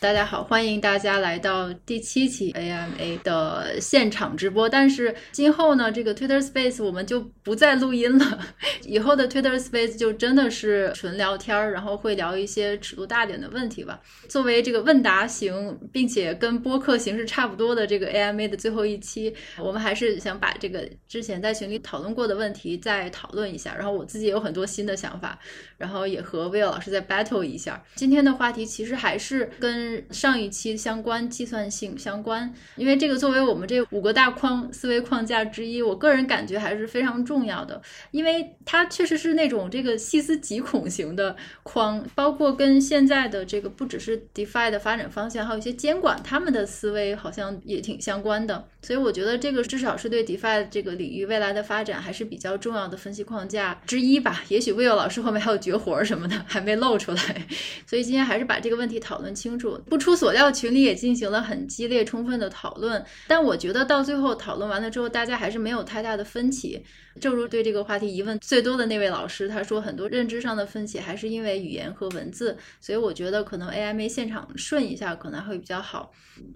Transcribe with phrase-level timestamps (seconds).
[0.00, 4.66] 大家好，欢迎大家来到第七期 AMA 的现场直播。
[4.66, 8.38] 但是今后呢，这个 Twitter Space 我们就不再录音了，
[8.88, 14.00] 以后的 Twitter Space 就真的是纯聊天儿，然后会聊一些尺度大点的问题吧。
[14.26, 23.74] 作为这个问答型，并且跟播客形式差不多的这个 AMA 的最后一期，我们还是想把这个之前在群里讨论过的问题再讨论一下。
[23.76, 25.38] 然后我自己有很多新的想法，
[25.76, 27.84] 然后也和 Will 老师再 battle 一下。
[27.96, 54.42] 今天的话题其实还是跟上一期相关计算性相关，因为这个作为我们这五个大框思维框架之一，我个人感觉还是非常重要的，因为它确实是那种这个细思极恐型的框，包括跟现在的这个不只是 DeFi 的发展方向，还有一些监管他们的思维好像也挺相关的，所以我觉得这个至少是对 DeFi 这个领域未来的发展还是比较重要的分析框架之一吧。
[54.48, 57.46] 也许 Will 老师后面还有绝活什么的还没露出来，
[57.86, 59.78] 所以今天还是把这个问题讨论清楚。
[59.88, 63.04] 不出所料，群里也进行了很激烈、充分的讨论。
[63.26, 66.82] 但我觉得到最后讨论完了之后，大家还是没有太大的分歧。
[67.20, 72.56] 正如对这个话题疑问最多的那位老师，他说很多认知上的分歧还是因为语言和文字。
[72.80, 76.12] 所以我觉得可能 AMA 现场顺一下可能会比较好。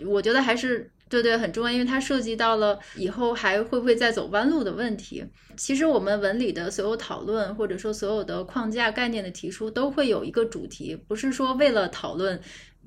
[0.06, 0.90] 我觉得还是
[1.22, 5.24] 对对很重要，因为它涉及到了以后还会不会再走弯路的问题。
[5.56, 12.40] 其实我们文理的所有讨论，或者说所有的框架概念的提出，都会有一个主题，不是说为了讨论。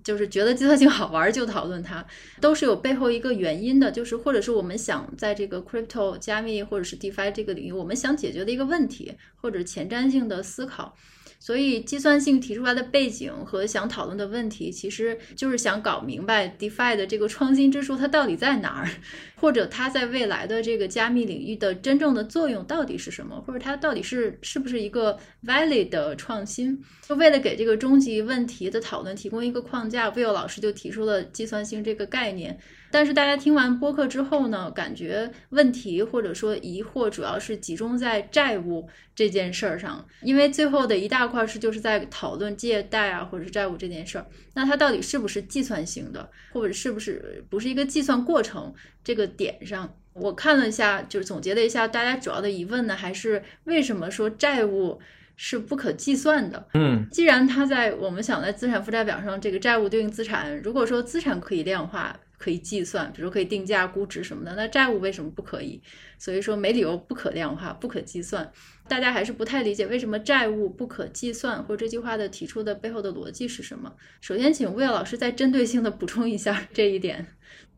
[0.04, 2.06] 就是觉得计算性好玩就讨论它，
[2.40, 10.96] 都是有背后一个原因的，就是或者是我们想在这个 crypto 加密或者是 DeFi 这个领域，我们想解决的一个问题，或者前瞻性的思考。
[11.40, 18.90] 所以，计算性提出来的背景和想讨论的问题，其实就是想搞明白 DeFi 的这个创新之处它到底在哪儿，
[19.36, 26.84] 或者它在未来的这个加密领域的真正的作用到底是什么，或者它到底是是不是一个 valid 的创新。
[27.08, 32.60] 就为了给这个终极问题的讨论提供一个框架，Will 老师就提出了计算性这个概念。
[32.90, 48.74] 但是大家听完播客之后呢，感觉问题或者说疑惑主要是集中在债务这件事儿上，因为最后的一大块是就是在讨论借贷啊或者是债务这件事儿，那它到底是不是计算型的，或者是不是不是一个计算过程
[49.04, 55.00] 这个点上，我看了一下，就是总结了一下大家主要的疑问呢，还是为什么说债务
[55.36, 56.68] 是不可计算的？
[56.74, 62.18] 嗯，既然它在我们想在资产负债表上，这个债务对应资产，如果说资产可以量化。
[62.38, 65.82] 可以计算，比如可以定价、估值什么的，那债务为什么不可以？
[66.20, 68.52] 所以说没理由不可量化、不可计算。
[68.88, 73.92] 大家还是不太理解为什么债务不可计算，或者这句话的提出的背后的逻辑是什么？
[74.22, 77.26] 首先，请魏老师再针对性的补充一下这一点。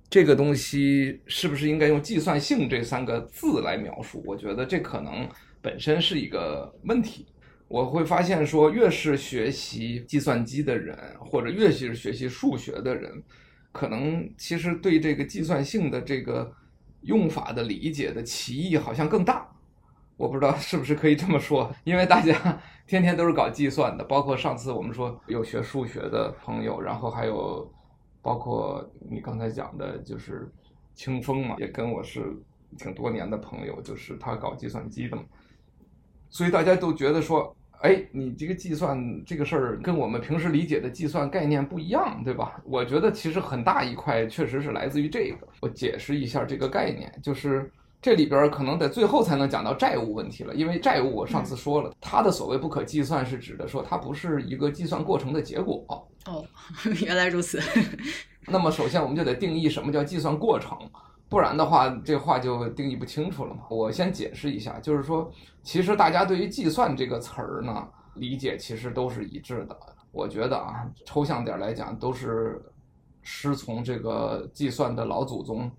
[0.09, 4.21] 这个东西是不是应该用计算性这三个字来描述？
[4.25, 5.27] 我觉得这可能
[5.61, 7.25] 本身是一个问题。
[7.67, 13.11] 我会发现说，越是学习计算机的人，或者越是学习数学的人。
[13.72, 16.52] 可能其实对这个计算性的这个
[17.02, 19.47] 用法的理解的歧义好像更大，
[20.18, 27.72] 我不知道是不是可以这么说，因为大家 天天都是搞计算的，包括上次我们说有学数学的朋友，然后还有
[28.22, 30.51] 包括你刚才讲的，就是
[30.96, 32.36] 清风嘛，也跟我是
[32.78, 35.24] 挺多年的朋友，就是他搞计算机的嘛，
[36.30, 37.56] 所以大家都觉得说。
[37.81, 42.62] 哎，你这个计算这个事儿跟我们平时理解的计算概念不一样，对吧？
[42.66, 45.47] 我觉得其实很大一块确实是来自于这个。
[45.62, 55.85] 我解释一下这个概念，就是这里边可能在最后才能讲到债务问题了，因为债务我上次说了，它的所谓不可计算是指的说它不是一个计算过程的结果。
[56.25, 56.45] 哦，
[57.06, 57.62] 原来如此。
[58.47, 60.78] 那么首先我们就得定义什么叫计算过程。
[61.29, 63.62] 不然的话，这话就定义不清楚了嘛。
[63.69, 65.31] 我先解释一下，就是说，
[65.62, 69.78] 其实大家对于“计算”这个词儿呢，理解其实都是一致的。
[70.12, 72.59] 我觉得啊，抽象点来讲，都是
[73.22, 75.71] 师从这个计算的老祖宗，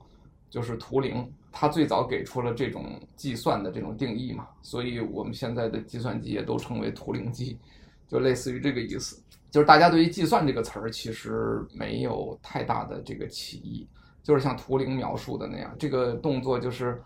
[0.48, 2.84] 就是图灵，他最早给出了这种
[3.16, 4.46] 计算的这种定义嘛。
[4.62, 7.58] 所以我们现在的计算机也都称为图灵机，
[8.06, 9.20] 就类似于这个意思。
[9.50, 13.84] 就是大家对于“计算”这个词儿其实没有太大的这个歧义。
[14.22, 17.02] 就是像图灵描述的那样，这个动作就是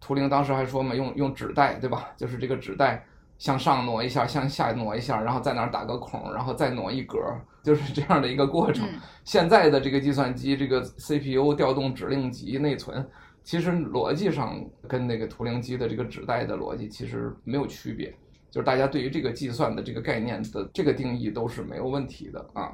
[0.00, 2.08] 图灵当时还说嘛，用用纸带，对吧？
[2.16, 3.04] 就是这个纸带
[3.38, 7.18] 向上挪一下，向下挪一下，然后在哪儿打个孔，然后再挪一格，
[7.62, 8.86] 就是这样的一个过程。
[8.88, 13.08] 嗯、 现在的这个计算机，这个 CPU 调动指令集内存，
[13.44, 18.12] 其实逻辑上跟那个图灵机的这个纸带的逻辑其实没有区别，
[18.50, 22.72] 就是大家对于这个计算的这个概念的这个定义都是没有问题的啊。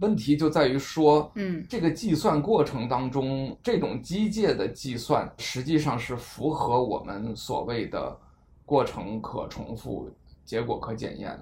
[0.00, 8.18] 问题就在于说，嗯，这个计算过程当中，这种机械的计算实际上是符合我们所谓的
[8.66, 10.10] 过程可重复、
[10.44, 11.38] 结果可检验。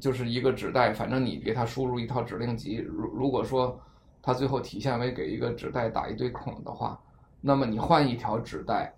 [0.00, 3.80] 就是一个指代，反正你给它输入一套指令集，如如果说
[4.20, 7.00] 它最后体现为给一个指代打一堆孔的话，
[7.40, 8.92] 那么你换一条指代，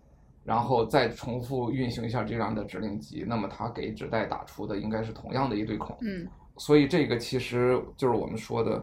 [0.45, 5.95] 然后再重复运行一下这样的指令集，那么它给指代打出的应该是同样的一堆孔。
[6.01, 6.27] 嗯，
[6.57, 8.83] 所以这个其实就是我们说的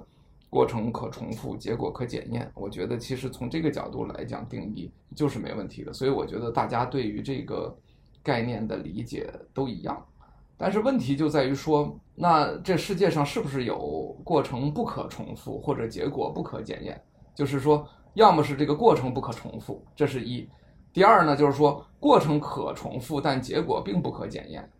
[0.55, 2.49] 过程可重复，结果可检验。
[2.55, 5.91] 我觉得其实从这个角度来讲，定义就是没问题的。
[5.91, 7.77] 所以我觉得大家对于这个
[8.23, 10.01] 概念的理解都一样。
[10.55, 17.03] 但是问题就在于说，那这世界上是不是有过程不可重复或者结果不可检验？
[17.35, 20.47] 就是说，要么是这个过程不可重复，这是一；
[20.93, 24.71] 第二呢，就是说过程可重复，但结果并不可检验，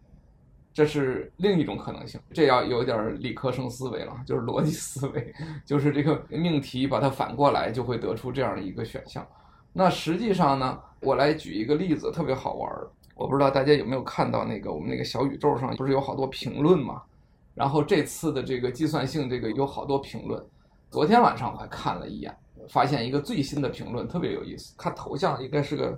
[0.75, 2.19] 这是另一种可能性。
[2.33, 5.33] 这要有点理科生思维了，就是逻辑思维，
[5.66, 9.25] 就是这个命题把它反过来，就会得出这样的一个选项。
[9.72, 12.86] 那实际上呢，我来举一个例子，特别好玩儿。
[13.16, 17.01] 我不知道大家有没有看到那个我们那个小宇宙上不是有好多评论吗？
[17.54, 20.45] 然后这次的这个计算性这个有好多评论。
[20.92, 22.36] 昨天晚上我还看了一眼，
[22.68, 24.75] 发现一个最新的评论特别有意思。
[24.78, 25.98] 看头像应该是个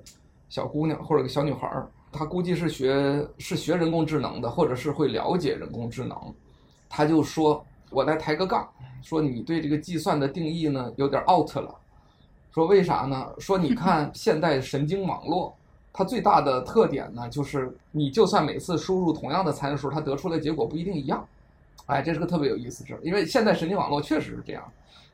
[0.49, 6.17] 小姑娘或者个小女孩儿，她估计是学是学人工智能的，或者是会了解人工智能。
[6.89, 8.67] 他就说：“我来抬个杠，
[9.01, 11.75] 说你对这个计算的定义呢有点 out 了。
[12.51, 13.27] 说为啥呢？
[13.37, 15.53] 说你看 现代神经网络。”
[15.93, 21.27] 它最大的特点呢，就是你就算每次输入同样的参数，它得出来的结果不一定一样。
[21.87, 24.63] 哎，这是个特别有意思的事儿，因为现代神经网络确实是这样，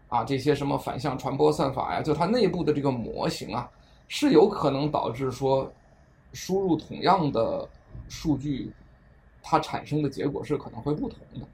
[0.10, 3.70] 啊，这些什么反向传播算法呀，就它内部的这个模型啊，
[4.10, 5.72] 是有可能导致说，
[6.34, 7.68] 输入同样的
[8.10, 8.72] 数据，
[9.42, 11.48] 它产生的结果是可能会不同的。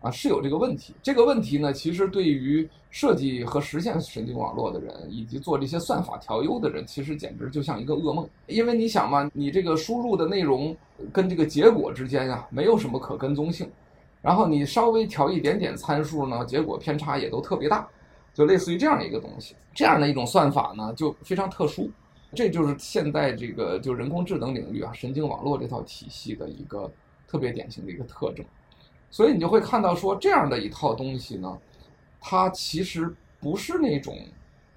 [0.00, 0.94] 啊，是有这个问题。
[1.02, 8.26] 这个问题呢，其实对于设计和实现神经网络的人，以及做这些算法调优的人，其实简直就像一个噩梦。
[8.46, 10.74] 因为你想嘛，你这个输入的内容
[11.12, 13.70] 跟这个结果之间呀，没有什么可跟踪性。
[14.22, 17.86] 然后你稍微调一点点参数呢，结果偏差也都特别大，
[18.32, 19.54] 就类似于这样的一个东西。
[19.74, 21.90] 这样的一种算法呢，就非常特殊。
[22.34, 26.90] 这就是现在这个就人工智能领域啊，神经网络这套体系的一个
[27.26, 28.44] 特别典型的一个特征。
[29.10, 31.58] 所以你就会看到说，这样的一套东西呢，
[32.20, 34.16] 它其实不是那种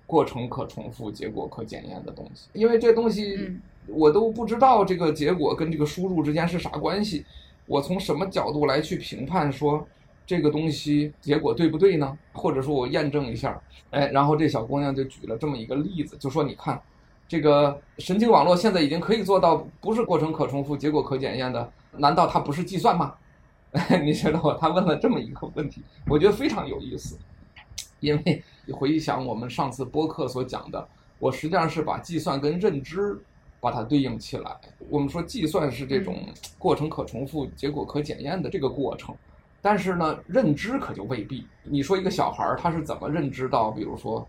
[0.08, 3.56] 过程可重复、结果可检验的东西，因为这东西
[3.88, 7.24] 我都不知道这个结果跟这个输入之间是啥关系，
[7.68, 9.88] 我从什么角度来去评判说
[10.26, 12.18] 这个东西结果对不对呢？
[12.32, 13.62] 或者说我验证一下，
[13.92, 16.82] 哎，然后这小姑娘就举了这么一个例子，就说你看，
[17.28, 23.16] 这个神经网络现在已经可以做到不是过程可重复、结果可检验的，难道它不是计算吗？
[24.04, 24.58] 你知道吗？
[24.62, 27.18] 他问了这么一个问题，我觉得非常有意思，
[28.02, 30.88] 因为你回想我们上次播客所讲的，
[31.18, 33.20] 我实际上是把计算跟认知
[33.60, 34.56] 把它对应起来。
[34.90, 36.18] 我们说计算是这种
[36.60, 39.16] 过程可重复、结果可检验的这个过程，
[39.60, 41.48] 但是呢，认知可就未必。
[41.64, 44.28] 你说一个小孩儿他是怎么认知到，比如说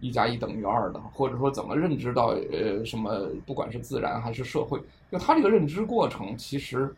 [0.00, 6.94] 一加一等于二的，或者说怎么认知到呃什么，不管是自然还是社会，就他这个认知过程其实。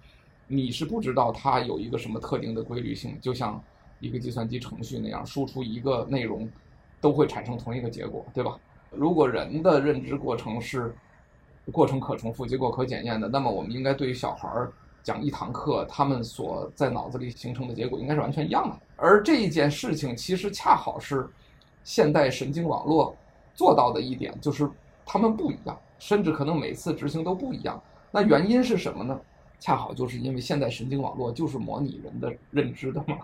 [0.50, 3.62] 你是不知道它有一个什么特定的规律性，就像
[4.00, 6.48] 一个计算机程序那样，输出一个内容
[7.02, 8.58] 都会产生同一个结果，对吧？
[8.90, 10.94] 如果人的认知过程是
[11.70, 18.78] 过程可重复、结果可检验的，那么我们应该对于小孩儿讲一堂课，他们所在脑子里形成的结果应该是完全一样的。
[18.96, 21.28] 而这一件事情其实恰好是
[21.88, 23.16] 现代神经网络
[23.54, 24.68] 做到的一点，就是
[25.06, 27.82] 他们不一样，甚至可能每次执行都不一样。
[28.10, 29.18] 那原因是什么呢？
[29.58, 33.16] 恰好就是因为现代神经网络就是模拟人的认知的嘛，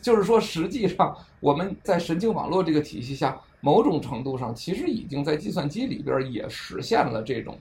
[0.00, 7.58] 就是说实际上我们在神经网络这个体系下，某种程度上其实已经在计算机里边也实现了这种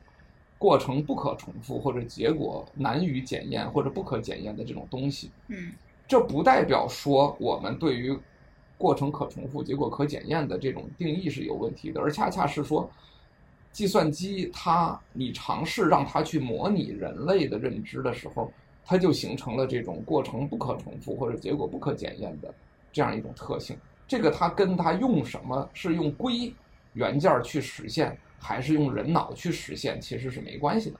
[0.60, 5.32] 过程不可重复或者结果难于检验或者不可检验的这种东西。
[5.48, 5.72] 嗯，
[6.08, 8.16] 这不代表说我们对于
[8.82, 12.90] 过程可重复、结果可检验的这种定义是有问题的，而恰恰是说。
[13.74, 18.52] 计算机它，你尝试让它去模拟人类的认知的时候，
[18.84, 22.54] 它就形成了这种过程不可重复或者结果不可检验的
[22.92, 23.78] 这样一种特性。
[24.06, 26.54] 这个它跟它用什么是用硅
[26.96, 31.00] 元件去实现，还是用人脑去实现，其实是没关系的。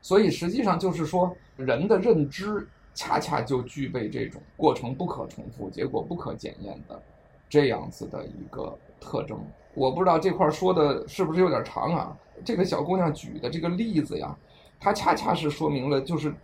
[0.00, 2.64] 所以实际上就是说，人的认知
[3.00, 7.02] 恰恰就具备这种过程不可重复、结果不可检验的
[7.48, 9.42] 这样子的一个特征。
[9.72, 12.14] 我不知道这块说的是不是有点长啊？
[12.44, 14.36] 这个小姑娘举的这个例子呀，
[14.78, 16.34] 它恰恰是说明了，就是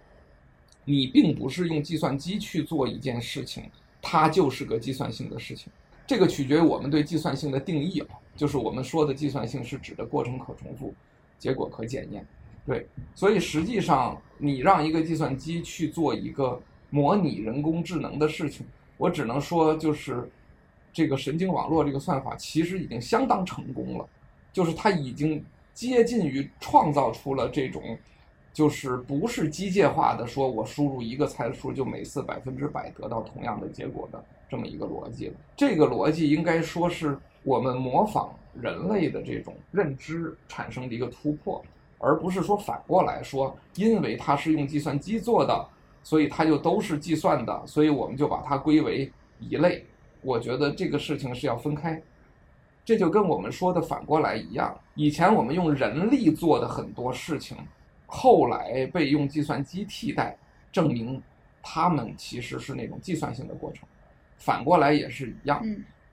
[0.86, 3.70] 你并不是用计算机去做一件事情，
[4.00, 5.70] 它就是个计算性的事情。
[6.06, 10.94] 这个取决于我们对计算性的定义啊，就是我们说的计算性是指的过程可重复，
[11.38, 12.26] 结果可检验。
[12.66, 18.66] 对，所以实际上你让一个计算机去做一个模拟人工智能的事情。
[18.98, 20.28] 我只能说，就是
[20.92, 24.08] 这个神经网络这个算法其实已经相当成功了，
[24.52, 27.82] 就是它已经接近于创造出了这种，
[28.52, 35.34] 就是不是机械化的，说我输入一个参数就每次百分之百得到同样的结果的这么一个逻辑了。
[35.54, 41.62] 这个逻辑应该说是我们模仿人类的这种认知产生的一个突破，
[41.98, 45.68] 而不是说反过来说，因为它是用计算机做的。
[46.02, 49.84] 所以它就都是计算的，所以我们就把它归为一类。
[50.22, 52.00] 我觉得这个事情是要分开，
[52.84, 54.72] 这就跟我们说的反过来一样。
[54.94, 57.56] 以前我们用人力做的很多事情，
[58.06, 60.38] 后来被用计算机替代，
[60.70, 61.20] 证明
[61.60, 63.82] 他们其实是那种计算性的过程。
[64.36, 65.60] 反过来也是一样，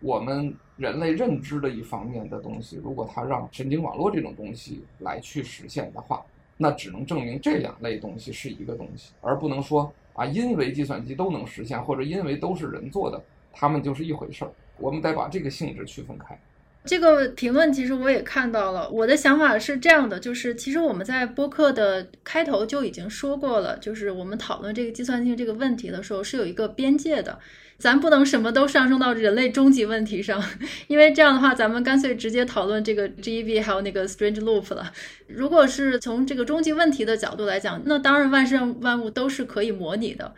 [0.03, 6.23] 我们人类认知的一方面的东西，如果它让神经网络这种东西来去实现的话。
[6.55, 13.19] 那只能证明这两类东西是一个东西，而不能说啊，因为计算机都能实现，或者因为都是人做的，
[13.51, 14.51] 它们就是一回事儿。
[14.77, 16.39] 我们得把这个性质区分开。
[16.85, 27.39] 这个评论其实我也看到了，我的想法是这样的，就是其实我们在播客的开头就已经说过了，就是我们讨论这个计算性这个问题的时候是有一个边界的。
[27.77, 30.41] 咱不能什么都上升到人类终极问题上，
[30.87, 34.91] 因为这样的话，咱们干脆直接讨论这个 GEV 还有那个 Strange Loop 了。
[35.27, 40.33] 如果是从这个终极问题的角度来讲，那当然万事万物都是可以模拟的。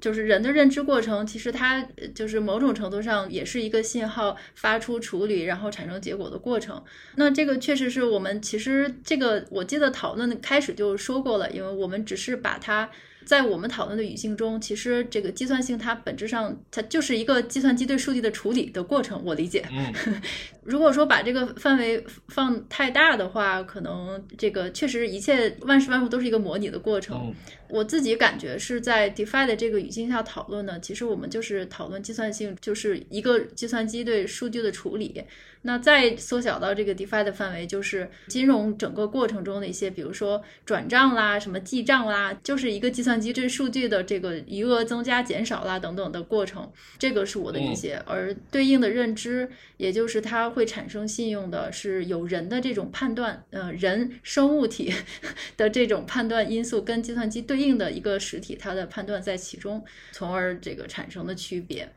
[0.00, 6.82] 就是人的认知过程，其实它就是某种程度上也是一个信号发出、处理，然后产生结果的过程。
[7.16, 12.90] 那这个确实是我们其实这个我记得讨论开始就说过了，因为我们只是把它。
[13.24, 19.64] 在我们讨论的语境中，其实这个计算性它本质上它就是一个计算机对数据的处理的过程，我理解。
[19.70, 20.20] 嗯，
[20.62, 27.16] 如果说把这个范围放太大的话，可能这个确实一切万事万物都是一个模拟的过程。
[27.24, 27.34] 嗯
[27.70, 35.22] 我自己感觉是在 DeFi 的这个语境下讨论呢，其实我们就是讨论计算性，就是一个计算机对数据的处理。
[35.62, 46.68] 那再缩小到这个 DeFi 的范围，就是金融整个过程中的一些，比如说转账啦、什么记账啦，就是一个计算机对数据的这个余额增加、减少啦等等的过程。
[46.98, 49.48] 这个是我的理解，而对应的认知，
[49.80, 54.92] 也就是它会产生信用的，是有人的这种判断，呃，人生物体
[55.56, 59.82] 的这种判断因素跟计算机对应的一个实体，它的判断在其中，
[60.12, 61.90] 从而这个产生的区别。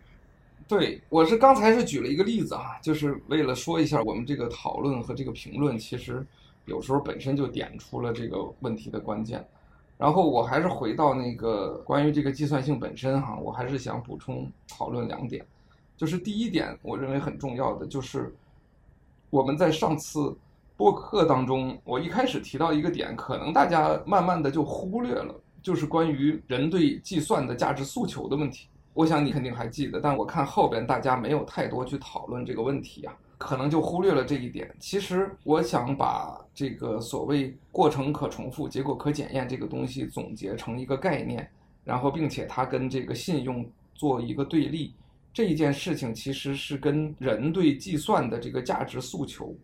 [0.65, 6.25] 对，我是刚才是举了一个例子啊，就是为了说一下我们这个讨论和这个评论，其实
[6.63, 9.45] 有时候本身就点出了这个问题的关键。
[9.97, 15.45] 然后我还是回到那个关于这个计算性本身哈，我还是想补充讨论两点，
[16.03, 18.35] 就是第一点，我认为很重要的就是
[19.29, 20.35] 我们在上次
[20.75, 25.33] 播客当中，我一开始提到一个点，可能大家慢慢的就忽略了。
[25.61, 34.69] 就是关于人对计算的价值诉求的问题，我想你肯定还记得，但我看后边大家没有太多去讨论这个问题啊，可能就忽略了这一点。
[34.81, 41.49] 其实我想把这个所谓过程可重复、结果可检验这个东西总结成一个概念，
[41.85, 44.93] 然后并且它跟这个信用做一个对立，
[45.33, 49.55] 这一件事情其实是跟人对计算的这个价值诉求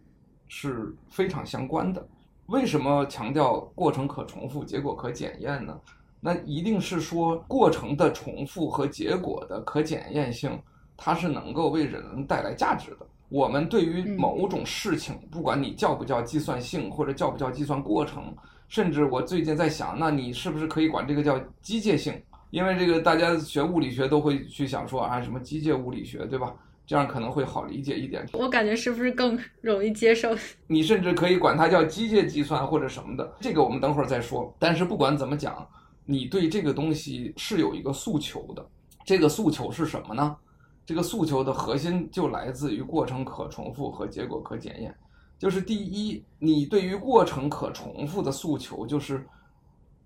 [0.47, 2.05] 是非常相关的。
[2.47, 5.79] 为什么强调过程可重复、结果可检验呢？
[6.19, 10.59] 那一定是说过程的重复和结果的可检验性，
[10.97, 13.07] 它是能够为人带来价值的。
[13.29, 18.35] 我们对于某种事情，不管你叫不叫计算性，或者叫不叫计算过程，
[18.67, 22.19] 甚至我最近在想，那你是不是可以管这个叫机械性？
[22.51, 26.53] 因为这个大家学物理学都会去想说啊，什么机械物理学，对吧？
[26.85, 28.27] 这样可能会好理解一点。
[28.33, 30.35] 我感觉是不是更容易接受？
[30.65, 34.51] 你甚至可以管它叫机械计算或者什么的，这个我们等会儿再说。
[34.57, 35.67] 但是不管怎么讲，
[36.05, 38.67] 你对这个东西是有一个诉求的。
[39.05, 40.35] 这个诉求是什么呢？
[40.83, 44.91] 这个诉求的核心就来自于过程可重复和结果可检验。
[45.37, 49.23] 就是第一，你对于过程可重复的诉求，就是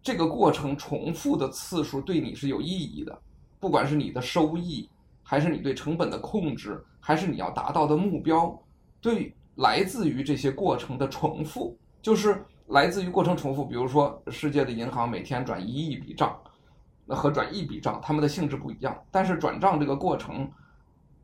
[0.04, 3.18] 这个过程重复的次数对你是有意义的，
[3.60, 4.88] 不管是你的收益。
[5.26, 8.54] 还是你对成本的控制，还是你要达到的目标，
[9.00, 13.66] 对来自于这些过程的重复，就是来自于过程重复。
[13.66, 16.38] 比如说，世界的银行每天转一亿笔账，
[17.06, 18.94] 那和转一笔账，它们的性质不一样。
[19.10, 20.52] 但是转账这个过程，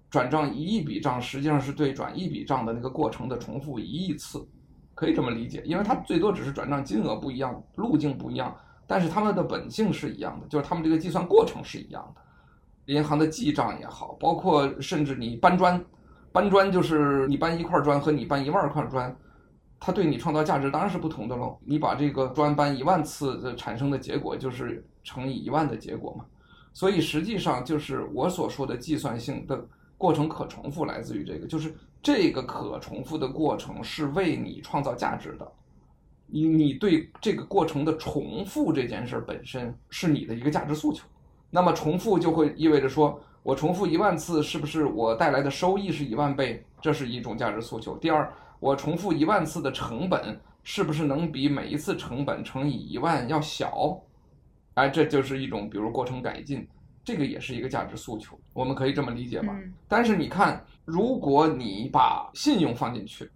[0.09, 4.47] 转账一亿笔账，实际上是对转一笔账的那个过程的重复一亿次，
[4.95, 5.61] 可以这么理解。
[5.65, 8.55] 因为它最多只是转账金额不一样，路径不一样，
[8.89, 12.21] 但是他们的本性是一样的，就是他们这个计算过程是一样的。
[12.91, 15.79] 银行的记账也好，包括甚至你搬砖，
[16.31, 19.15] 搬砖就是你搬一块砖和你搬一万块砖，
[19.79, 21.55] 它对你创造价值当然是不同的喽。
[21.63, 26.25] 你把这个砖搬一万次的产生的结果就是乘以一万的结果嘛。
[26.73, 29.63] 所以实际上就是我所说的计算性的
[29.99, 35.51] 过程可重复来自于这个，就是这个可重复的过程是为你创造价值的。
[36.31, 41.05] 你你对这个过程的重复这件事本身是你的一个价值诉求。
[41.49, 46.63] 那么重复就会意味着说，我重复一万次，是不是我带来的收益是一万倍？
[46.81, 47.97] 这是一种价值诉求。
[47.97, 53.99] 第二，我重复一万次的成本，是不是能比每一次成本乘以一万要小？
[54.75, 56.65] 哎，这就是一种，比如过程改进，
[57.03, 58.39] 这个也是一个价值诉求。
[58.53, 59.53] 我们可以这么理解吧？
[59.87, 63.29] 但是你看，如果你把信用放进去，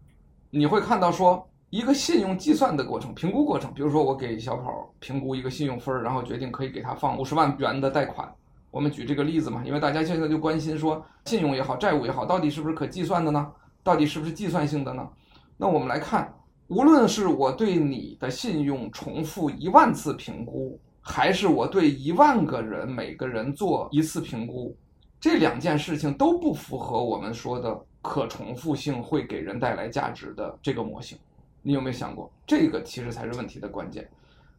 [0.52, 8.32] 你会看到说，一个信用计算的过程、评估过程，比如说我给小跑评估一个信用分儿，然后决定可以给他放五十万元的贷款。
[8.70, 13.51] 我们举这个例子嘛，因为大家现在就关心说，信用也好，债务也好，到底是不是可计算的呢？
[13.82, 15.10] 到底是不是计算性的呢？
[15.58, 16.32] 那我们来看，
[16.68, 24.77] 无论是我对你的信用重复一万次评估，还是我对一万个人每个人做一次评估，
[25.20, 31.18] 这两件事情都不符合我们说的可重复性会给人带来价值的这个模型。
[31.63, 34.08] 你有没有想过，这个其实才是问题的关键？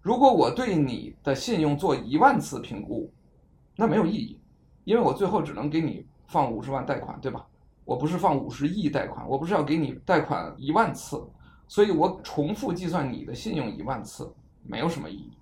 [0.00, 3.08] 如果我对你的信用做一万次评估，
[3.76, 4.40] 那没有意义，
[4.84, 7.46] 因为我最后只能给你放五十万贷款，对吧？
[7.84, 11.23] 我不是放五十亿贷款，我不是要给你贷款一万次，
[11.68, 14.32] 所以我重复计算你的信用一万次
[14.62, 15.32] 没有什么意义，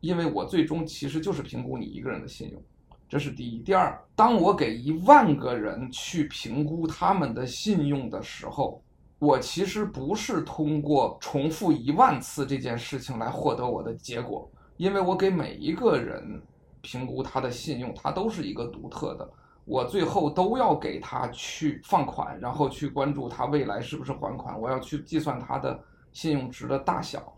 [0.00, 2.60] 因为我最终其实就是评估你一个人的信用，
[3.08, 3.60] 这是第一。
[3.60, 8.82] 第二，当我给一万个人去评估他们的信用的时候，
[9.24, 16.42] 我其实不是通过重复一万次这件事情来获得我的结果，因为我给每一个人
[16.82, 19.26] 评估他的信用，他都是一个独特的，
[19.64, 27.32] 我最后都要给他去放款，然后去关注他未来是不是还款，我要去计算他的信用值的大小。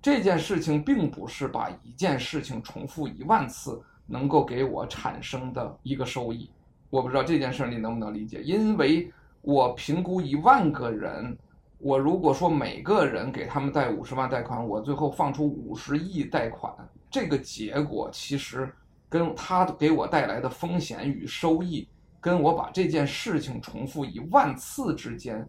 [0.00, 6.48] 这件事情并不是把一件事情重复一万次能够给我产生的一个收益。
[6.90, 9.12] 我不知道这件事你能不能理解，因为。
[9.44, 11.36] 我评估一万个人，
[11.76, 16.74] 我如果说每个人给他们贷五十万贷款，我最后放出五十亿贷款，
[17.10, 18.72] 这个结果其实
[19.06, 21.86] 跟他给我带来的风险与收益，
[22.22, 25.46] 跟我把这件事情重复一万次之间，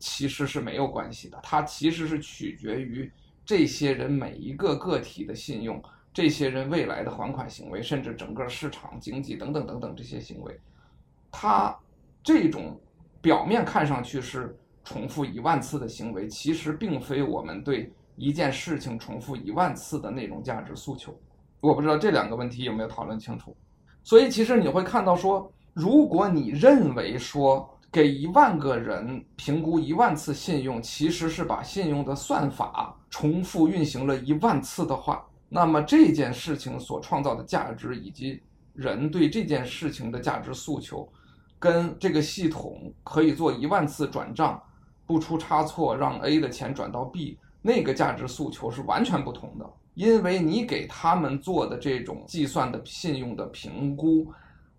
[0.00, 1.38] 其实是没有关系的。
[1.40, 3.08] 它其实是取决于
[3.46, 5.80] 这些人每一个个体的信用，
[6.12, 10.58] 这些人未来的还款行为，甚至整个市场经济等等等等这些行为，
[11.30, 11.78] 它
[12.24, 12.76] 这种。
[13.20, 21.14] 表面看上去是重复一万次的行为，其实并非我们对一件事情重复一万次的那种价值诉求。
[21.60, 23.54] 我不知道这两个问题有没有讨论清楚。
[24.02, 38.40] 所以其实你会看到说，如果你认为说给一万个人评估一万次信用，其实是把信用的算法重复运行了一万次的话，那么这件事情所创造的价值以及
[38.72, 41.06] 人对这件事情的价值诉求。
[41.60, 44.60] 跟这个系统可以做一万次转账，
[45.06, 49.70] 不出差错，让 A 的钱转到 B，那个价值诉求是完全不同的。
[49.94, 54.32] 因为你给他们做的这种计算的信用的评估，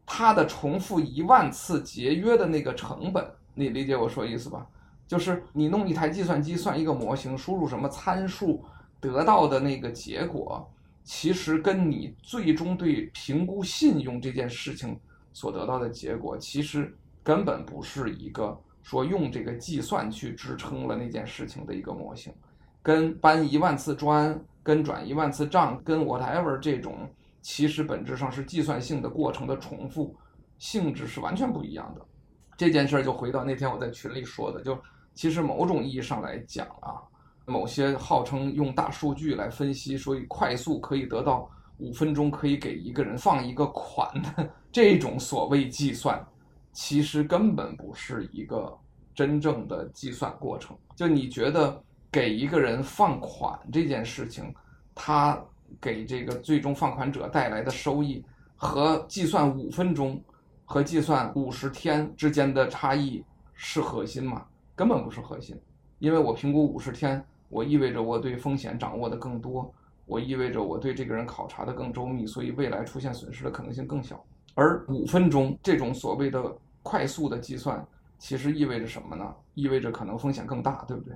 [0.06, 4.66] 它的重复一万次节约的那个成本，你理解我说意思吧？
[5.08, 8.66] 就是你弄一台计算机算一个模型，输入什么参数，
[9.00, 10.68] 得到的那个结果，
[11.04, 14.98] 其实跟你最终对评估信用这件事情。
[15.34, 22.34] 所得到的结果其实根本不是一个说用这个计算去支撑了那件事情的一个模型，
[22.82, 27.08] 跟搬一万次砖、跟转一万次账、跟 whatever 这种，
[27.42, 30.16] 其实本质上是计算性的过程的重复，
[30.58, 32.02] 性质是完全不一样的。
[32.58, 34.78] 这件事儿就回到那天我在群里说的，就
[35.14, 37.02] 其实某种意义上来讲啊，
[37.46, 41.50] 某些号称用大数据来分析，所以快速可以得到。
[41.82, 46.24] 五分钟可以给一个人放一个款的这种所谓计算，
[46.72, 48.72] 其实根本不是一个
[49.16, 50.78] 真正的计算过程。
[50.96, 54.54] 就你觉得给一个人放款这件事情，
[54.94, 55.44] 他
[55.82, 58.24] 给这个最终放款者带来的收益
[58.56, 60.24] 和计算五分钟
[60.64, 64.46] 和计算五十天之间的差异是核心吗？
[64.76, 65.60] 根本不是核心，
[65.98, 69.74] 因为我评估五十天，我意味着我对风险掌握的更多。
[70.12, 74.22] 我意味着我对这个人考察的更周密，所以未来出现损失的可能性更小。
[74.56, 77.82] 而五分钟这种所谓的快速的计算，
[78.20, 79.34] 其实意味着什么呢？
[79.54, 81.16] 意味着可能风险更大，对不对？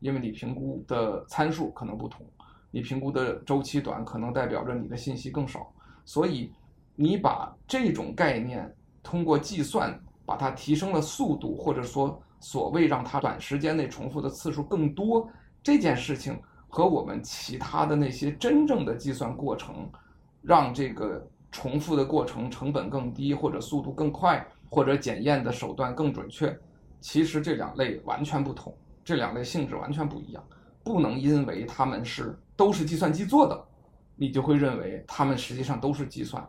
[0.00, 2.26] 因为你评估的参数可能不同，
[2.72, 5.72] 你评估的周期短，可能代表着你的信息更少。
[6.04, 6.52] 所以
[6.96, 8.68] 你把这种概念
[9.04, 15.28] 通过计算把它提升了速度，或者说所谓让它短时间内重复的次数更多，
[15.62, 16.36] 这件事情。
[16.74, 19.86] 和我们其他的那些真正的计算过程，
[20.40, 26.58] 让这个重复的过程成本更低，或者速度更快，或者检验的手段更准确。
[26.98, 30.42] 其实这两类完全不同，这两类性质完全不一样。
[30.82, 33.64] 不能因为他们是都是计算机做的，
[34.16, 36.42] 你就会认为他们实际上都是计算。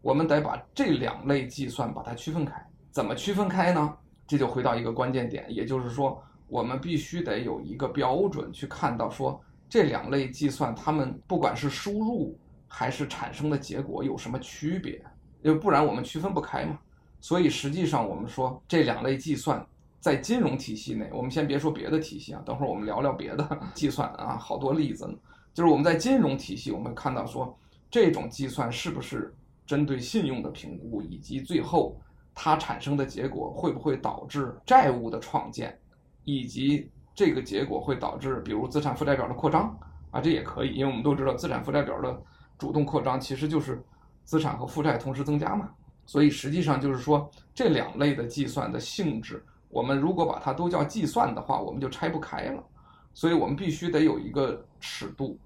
[0.00, 2.54] 我们得把这两类计算把它区分开。
[2.90, 3.94] 怎么区分开呢？
[4.26, 14.94] 这就回到一个关键点，也就是说，我们必须得有一个标准去看到说这两类计算，它们不管是输入还是产生的结果有什么区别，
[15.42, 16.78] 因为不然我们区分不开嘛。
[17.20, 19.66] 所以实际上我们说这两类计算
[20.00, 25.14] 在金融体系内，我们先别说别的体系啊，等会儿我们聊聊别的 计算啊，好多例子呢。
[25.52, 27.58] 就是我们在金融体系，我们看到说
[27.90, 29.34] 这种计算是不是
[29.66, 32.00] 针对信用的评估，以及最后
[32.32, 35.76] 它产生的结果会不会导致债务的创建，
[36.22, 39.76] 以及这个结果会导致比如资产负债表的扩张
[40.12, 42.16] 啊，这也可以，因为我们都知道资产负债表的
[42.56, 43.82] 主动扩张其实就是
[44.22, 45.68] 资产和负债同时增加嘛。
[46.06, 52.62] 所以实际上就是说这两类的计算的性质，我们如果把它都叫计算的话，我们就拆不开了。
[53.14, 55.36] 所以我们必须得有一个尺度，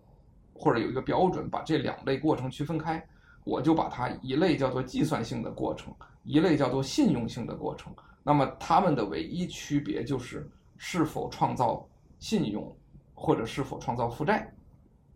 [0.53, 3.03] 或者有一个标准，把这两类过程区分开。
[3.45, 5.91] 我就把它一类叫做计算性的过程，
[6.23, 7.91] 一类叫做信用性的过程。
[8.23, 10.47] 那么它们的唯一区别就是
[10.85, 12.77] 是否创造信用，
[13.15, 14.53] 或者是否创造负债。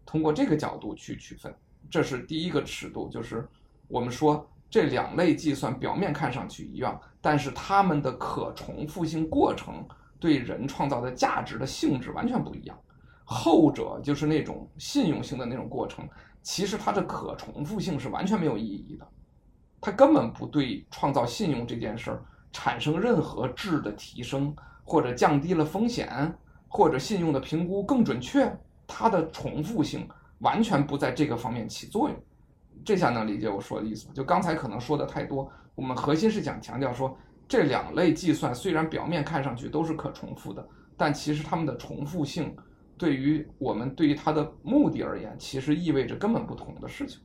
[0.04, 1.52] 通过这个角度去区分，
[1.90, 3.44] 这是第一个尺度，就是
[3.88, 4.48] 我们说。
[4.68, 9.86] 这两类计算表面看上去一样，但是它们的可重复性过程
[10.18, 12.76] 对人创造的价值的性质完全不一样。
[13.24, 16.06] 后者就是那种信用性的那种过程，
[16.42, 19.06] 其实它的可重复性是完全没有意义的，
[19.80, 24.54] 它根本不对创造信用这件事儿产生任何质的提升，
[24.86, 26.32] 或者降低了风险，
[26.68, 28.50] 或者信用的评估更准确，
[28.86, 32.16] 它的重复性完全不在这个方面起作用。
[32.84, 34.12] 这下能理解我说的意思吗？
[34.14, 37.18] 就刚才可能说的太多，我们核心是想强调说，
[37.48, 40.64] 这两类计算虽然表面看上去都是可重复的，
[40.96, 42.54] 但其实它们的重复性
[42.96, 47.20] 对于我们对于它的目的而言，其实意味着根本不同的事情。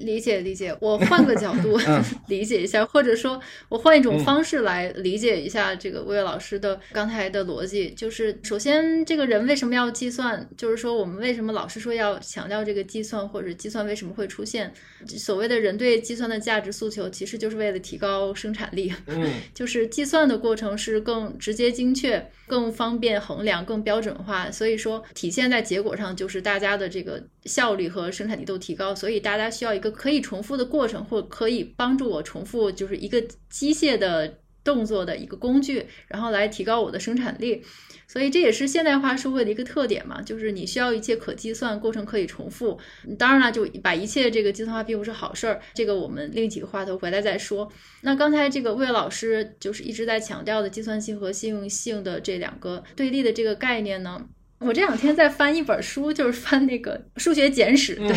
[0.00, 1.78] 理解理解，我换个角度
[2.28, 7.90] 理解一下，或者说我换一种方式来理解一下这个魏老师的刚才的逻辑。
[7.90, 10.48] 就是首先，这个人为什么要计算？
[10.56, 14.72] 就是说，我们为什么老是说要强调这个计算，或者计算为什么会出现？
[15.06, 18.92] 所谓的人对计算的价值诉求，其实就是为了提高生产力。
[19.06, 24.48] 嗯， 就是计算的过程是更直接、精确、更方便衡量、更标准化。
[24.50, 28.94] 所以说，体现在结果上就是大家的这个效率和生产力都提高。
[28.94, 29.87] 所以大家需要一个。
[29.90, 37.62] 可以重复的过程，或可以帮助我重复，就是一个机械的动作的一个工具，然后来提高我的生产力。
[38.10, 42.78] 所以这也是现代化社会的一个特点嘛，就是你需要一切可计算，过程可以重复。
[43.18, 47.70] 当然了，就把一切这个计算化并不是好事儿，这个我们另几个话头回来再说。
[48.00, 54.26] 那刚才这个魏老师就是一直在强调的计算性和信用性的这两个对立的这个概念呢。
[54.60, 57.94] 我这两天在翻一本书，就是翻那个数学简史。
[57.94, 58.12] 对，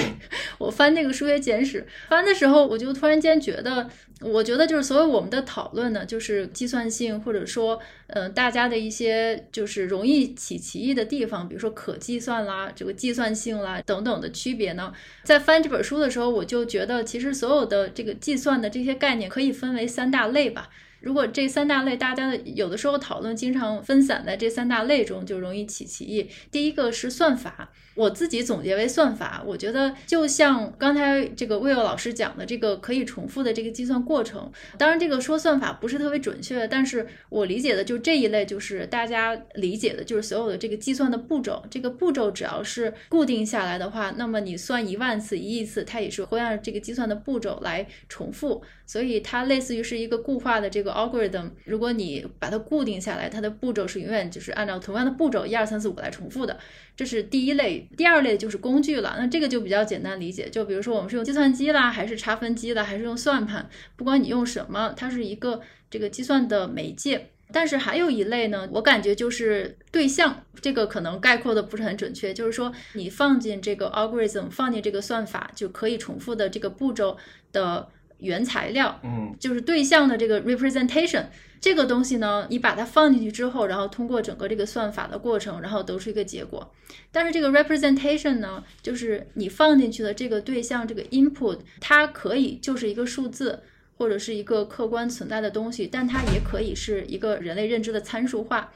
[0.57, 3.87] 我翻那个数学简史，翻的时候我就突然间觉得，
[4.21, 14.91] 我觉得就是所有我们的讨论呢，就是计算性或者说，呃，大家的一些就是容易起歧义的地方，比如说可计算啦，这个计算性啦等等的区别呢，
[15.23, 20.69] 在翻这本书的时候，我就觉得其实所有的这个计算的这些概念可以分为三大类吧。
[21.01, 26.29] 如果这三大类大家有的时候讨论经常分散在这三大类中，就容易起歧义。
[26.51, 27.71] 第一个是算法。
[27.95, 34.51] 我自己总结为算法，我觉得就像刚才这个魏友老师讲的这个可以重复的这个计算过程。
[34.77, 41.63] 当然，这个说算法不是特别准确，但是我理解的就这一类，就是大家理解的就是所有的这个计算的步骤。
[41.69, 48.63] 这个步骤只要是固定下来的话，那么你算一万次、一亿次，它也是会按这个计算的步骤来重复。
[48.85, 51.49] 所以它类似于是一个固化的这个 algorithm。
[51.63, 56.59] 如果你把它固定下来，它的步骤是永远就是按照同样的步骤一二三四五来重复的。
[57.01, 59.15] 这是第一类，第二类就是工具了。
[59.17, 67.31] 那这个就比较简单理解，就比如说我们是用计算机啦，还是差分机啦，还是用算盘，不管你用什么，它是一个这个计算的媒介。
[67.51, 77.17] 但是还有一类呢，我感觉就是对象，这个可能概括的不是很准确，就是说你放进这个 algorithm，放进这个算法就可以重复的这个步骤
[77.51, 77.87] 的
[78.21, 81.25] 原材料，嗯，就是对象的这个 representation。
[81.59, 86.73] 这个东西呢，你把它放进去之后，然后通过整个这个算法的过程，然后得出一个结果。
[87.11, 93.61] 但是这个 representation 呢，就是你放进去的这个对象这个 input，它可以就是一个数字，
[93.97, 98.71] 或者是一个客观存在的东西，但它也可以是一个人类认知的参数化。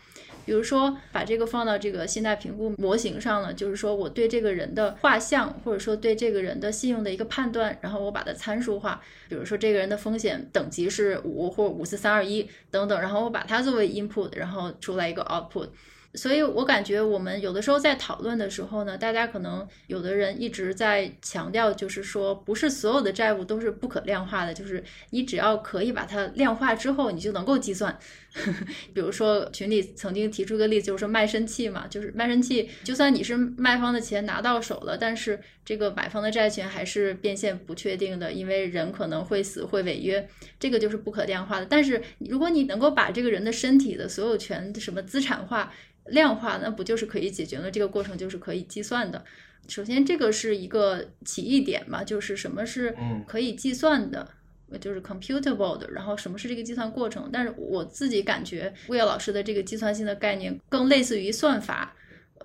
[0.46, 9.02] 比如说，把这个放到这个信贷评估模型上了，就是说我对这个人的画像，或者说对这个人的信用的一个判断，然后我把它参数化。
[9.28, 15.68] 比如说，这个人的风险等级是五或五四三二一等等，然后我把它作为 input，然后出来一个 output。
[16.16, 27.98] 所以我感觉我们有的时候在讨论的时候呢，大家可能有的人一直在强调，就是说不是所有的债务都是不可量化的，就是你只要可以把它量化之后，你就能够计算。
[28.94, 40.28] 比如说群里曾经提出个例子，就是说卖身契嘛，就是卖身契，就算你是卖方的钱拿到手了，但是这个买方的债权还是变现不确定的，因为人可能会死会违约，
[40.60, 41.66] 这个就是不可量化的。
[41.66, 45.72] 但是如果你能够把这个人的身体的所有权什么资产化，
[46.08, 47.72] 量化，那不就是可以解决了？
[47.72, 49.24] 这个过程就是可以计算的。
[49.68, 54.30] 首先，这个是一个起义点嘛，就是什么是可以计算的，
[54.70, 55.90] 嗯、就是 computable 的。
[55.90, 57.30] 然后，什么是这个计算过程？
[57.34, 61.96] 但是我自己感觉，魏老师的这个计算性的概念更类似于算法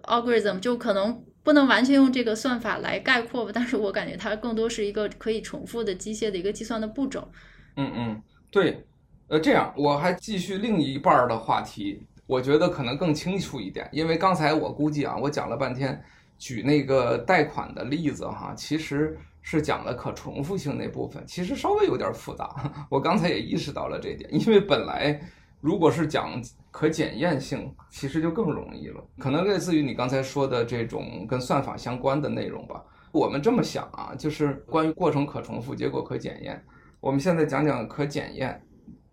[0.04, 3.52] algorithm，就可能不能完全用这个算法来概括吧。
[3.54, 7.30] 但是我感觉它更多是一个可以重复的机械的一个计算的步骤。
[7.76, 8.86] 嗯嗯，对。
[9.28, 12.02] 呃，这样我还继续另一半的话题。
[12.30, 16.00] 我觉得可能更清楚一点，因为刚才我估计啊，我讲了半天，
[16.38, 22.48] 举那个贷款的例子哈，其实是讲了可重复性那部分，其实稍微有点复杂。
[22.88, 25.20] 我刚才也意识到了这点，因为本来
[25.60, 26.40] 如果是讲
[26.70, 32.80] 可检验性，其实就更容易了，可能类似于你刚才说的这种跟算法相关的内容吧。
[33.10, 36.64] 我们这么想啊，就是关于过程可重复，结果可检验。
[37.00, 38.62] 我们现在讲讲可检验。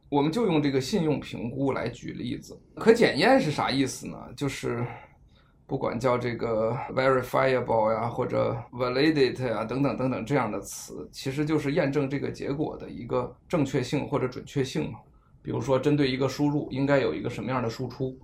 [0.09, 4.17] 我们就用这个信用评估来举例子，可检验是啥意思呢？
[4.35, 4.85] 就是
[5.65, 14.99] 不管叫这个 verifiable 呀，或者 validate 呀，等等等等这样的词，其实就是验证这个结果的一个正确性或者准确性嘛。
[15.41, 18.17] 比如说，针对一个输入，应该有一个什么样的输出，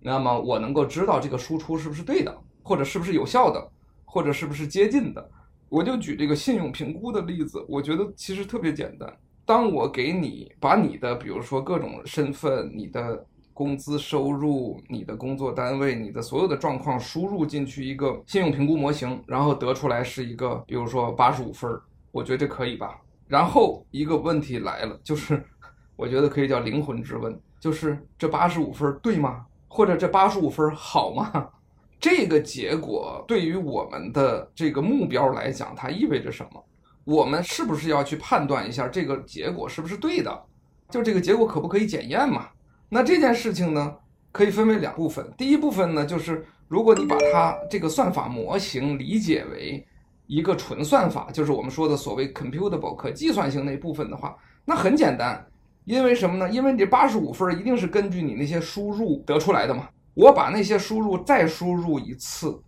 [0.00, 3.70] 那么我能够知道这个输出是不是对的，或者是不是有效的，
[4.06, 5.30] 或者是不是接近的。
[5.68, 9.14] 我就举这个信用评估的例子，我觉得其实特别简单。
[9.48, 21.80] 当我给你把你的，比如说各种身份、你的工资收入、你的工作单位、你的所有的状况输入进去一个信用评估模型，然后得出来是一个，比如说八十五分儿，
[22.12, 23.00] 我觉得这可以吧？
[23.26, 25.42] 然后一个问题来了，就是
[25.96, 29.46] 我觉得可以叫灵魂之问，就是这八十五分对吗？
[29.66, 31.48] 或者这八十五分好吗？
[31.98, 36.62] 这个结果对于我们的这个目标来讲，它意味着什么？
[37.08, 40.44] 我们是不是要去判断一下这个结果是不是对的？
[40.90, 42.48] 就这个结果可不可以检验嘛？
[42.90, 43.96] 那这件事情呢，
[44.30, 45.26] 可以分为两部分。
[45.34, 49.82] 第一部分呢，就是如果你把它这个算法模型理解为
[50.26, 55.42] 一个纯算法，就是我们说的所谓 computable 可计算性那部分的话，那很简单，
[55.86, 56.50] 因为什么呢？
[56.50, 59.88] 因为你这八十五分一定是根据你那些输入得出来的嘛。
[60.12, 62.60] 我把那些输入再输入一次，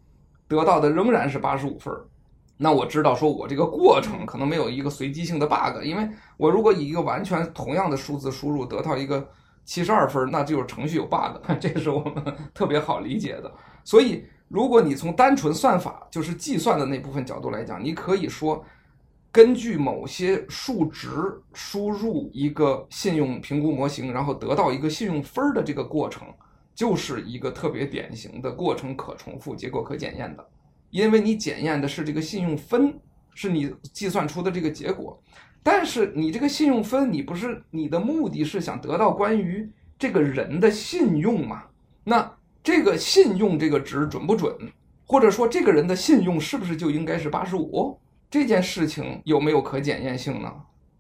[0.49, 1.93] 得到的仍然是八十五分。
[2.63, 9.27] 那我知道，说我这个过程可能没有一个随机性的 bug，因为我如果以一个完全同样的数字输入得到一个
[9.65, 13.51] 七十二分，那就是程序有 bug， 这是我们 特别好理解的。
[13.83, 18.63] 所以，如果你从单纯算法，就是计算的那部分角度来讲，你可以说，
[19.33, 21.09] 根据某些数值
[21.55, 26.29] 输入一个信用评估模型，然后得到一个信用分的这个过程，
[26.75, 30.47] 就是一个特别典型的过程可重复、结果可检验的。
[30.91, 32.95] 因为你检验的是这个信用分，
[33.35, 35.21] 是你计算出的这个结果，
[35.63, 41.65] 但是你这个信用分，你不是你的目的是想得到关于这个人的信用吗？
[42.05, 44.55] 那这个信用这个值准不准，
[45.07, 47.99] 或者说这个人的信用是不是就应该是八十五？
[48.31, 50.53] 这件事情有没有可检验性呢？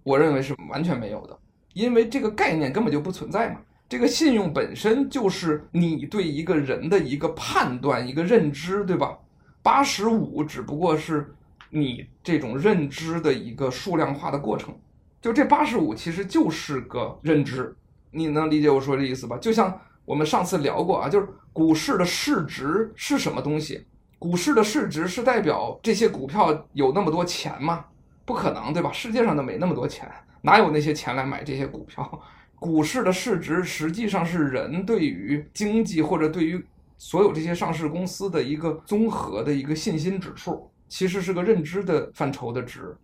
[0.02, 1.38] 我认为是完全没有的，
[1.74, 3.60] 因为这个概念根本就不存在嘛。
[3.88, 9.18] 这个信用本身就是你对一个人的一个判断、一个认知，对吧？
[9.62, 11.34] 八十五只不过是
[11.68, 14.74] 你这种认知的一个数量化的过程，
[15.20, 17.76] 就这八十五其实就是个认知，
[18.10, 19.36] 你能理解我说这意思吧？
[19.36, 23.86] 就像我们上次聊过啊，就是股市的市值是什么东西？
[24.18, 27.84] 股市的市值是代表这些股票有那么多钱吗？
[28.24, 28.90] 不可能，对吧？
[28.92, 30.10] 世界上都没那么多钱，
[30.42, 32.20] 哪有那些钱来买这些股票？
[32.58, 36.64] 股市的市值实际上是人对于经济或者对于。
[37.02, 42.94] 所有这些上市公司的一个综合的一个信心指数，其实是个认知的范畴的值，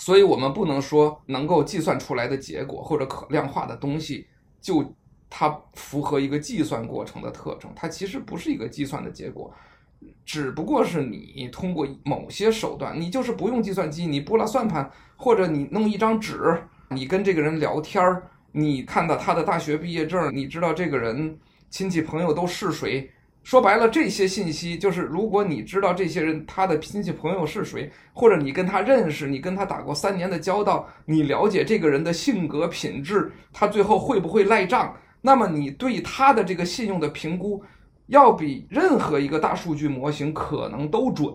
[0.00, 4.26] 所以我们不能说能够计算出来的结果或者可量化的东西，
[4.60, 4.92] 就
[5.30, 9.54] 它符合一个计算过程的特征，它其实不是一个计算的结果，
[10.24, 21.38] 只不过是你通过某些手段，你就是不用计算机，你拨了算盘，或者你弄一张纸，你跟这个人聊天儿，你看到他的大学毕业证，你知道这个人
[21.70, 23.08] 亲戚朋友都是谁。
[23.46, 37.62] 说白了，这些信息就是，如果你知道这些人他的亲戚朋友是谁，或者你跟他认识，你跟他打过三年的交道，你了解这个人的性格品质，他最后会不会赖账，那么你对他的这个信用的评估，
[38.08, 41.32] 要比任何一个大数据模型可能都准。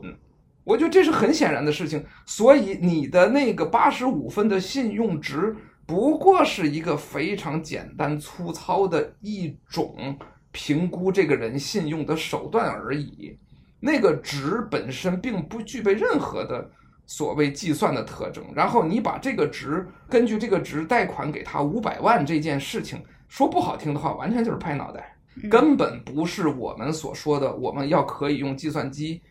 [0.66, 2.04] 我觉得这是很显然的事情。
[2.26, 10.18] 所以你的那个八十五分的信用值，不过是一个非常简单粗糙的一种。
[10.52, 13.38] 评估这个人信用的手段而已，
[13.80, 16.70] 那个值本身并不具备任何的
[17.06, 18.44] 所谓计算的特征。
[18.54, 25.16] 然后你把这个值根据这个值贷款给他五百万这件事情，说不好听的话，完全就是拍脑袋，
[25.50, 29.22] 根本不是我们所说的我们要可以用计算机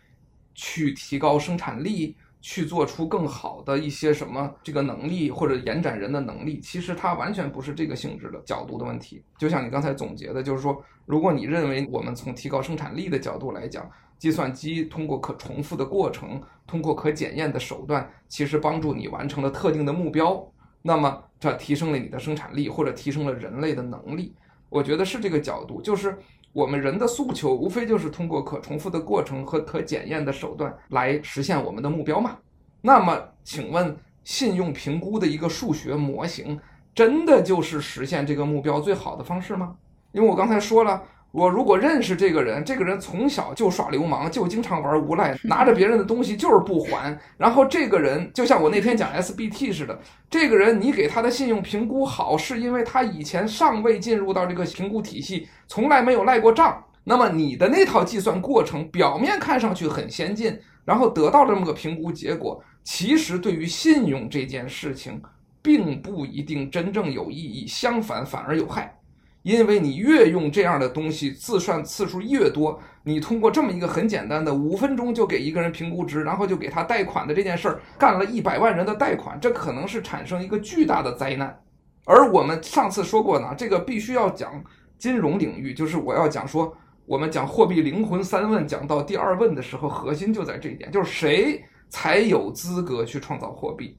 [0.55, 2.17] 去提高生产力。
[2.41, 9.23] 去做出更好的一些什么这个能力或者延展人的能力，其实它完全不是这个性质的角度的问题。
[9.39, 20.47] 就像你刚才总结的，就是说，如果你认为我们从提高生产力的角度来讲，计算机通过可重复的过程，通过可检验的手段，其实帮助你完成了特定的目标，
[20.83, 24.35] 那么这提升了你的生产力或者提升了人类的能力，
[24.69, 26.19] 我觉得是这个角度，就是。
[26.53, 32.37] 我们人的诉求无非就是通过可重复的过程和可检验的手段来实现我们的目标嘛。
[32.81, 36.59] 那么，请问信用评估的一个数学模型，
[36.95, 39.77] 真的就是实现这个目标最好的方式吗？
[40.13, 41.03] 因为我刚才说了。
[41.33, 47.17] 我如果认识这个人，这个人从小就耍流氓，就经常玩无赖， 拿着别人的东西就是不还。
[47.37, 56.85] 然后这个人就像我那天讲 SBT 似的，这个人你给他的信用评估好，是因为他以前尚未进入到这个评估体系，从来没有赖过账。
[57.05, 65.21] 那么你的那套计算过程表面看上去很先进，然后得到了这么个评估结果，其实对于信用这件事情，
[65.63, 68.95] 并不一定真正有意义，相反反而有害。
[69.43, 81.59] 因为你越用这样的东西，自算次数越多，你通过这么一个很简单的五分钟就给一个人评估值，然后就给他贷款的这件事儿，干了一百万人的贷款，这可能是产生一个巨大的灾难。
[82.05, 84.63] 而我们上次说过呢，这个必须要讲
[84.99, 86.77] 金融领域，就是我要讲说，
[87.07, 93.97] 我们讲货币灵魂三问，讲到第二问的时候，核心就在这一点，就是谁才有资格去创造货币。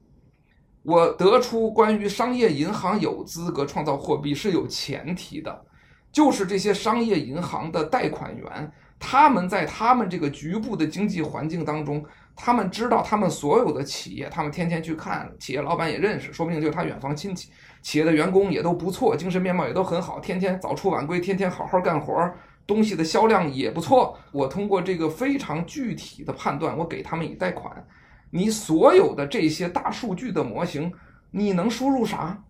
[0.83, 5.63] 我得出关于商业银行有资格创造货币是有前提的，
[6.11, 12.03] 就是这些商业银行的贷款员，他们在他们这个局部的经济环境当中，
[12.35, 17.51] 他们知道他们所有的企业，他们天天去看，企业老板也认识，说不定就是他远房亲戚，
[17.83, 22.13] 企业的员工也都不错，精神面貌也都很好，天天早出晚归，天天好好干活，
[22.65, 24.17] 东西的销量也不错。
[24.31, 27.85] 我通过这个非常具体的判断，我给他们以贷款。
[28.31, 30.91] 你所有的这些大数据的模型，
[31.29, 32.41] 你能输入啥？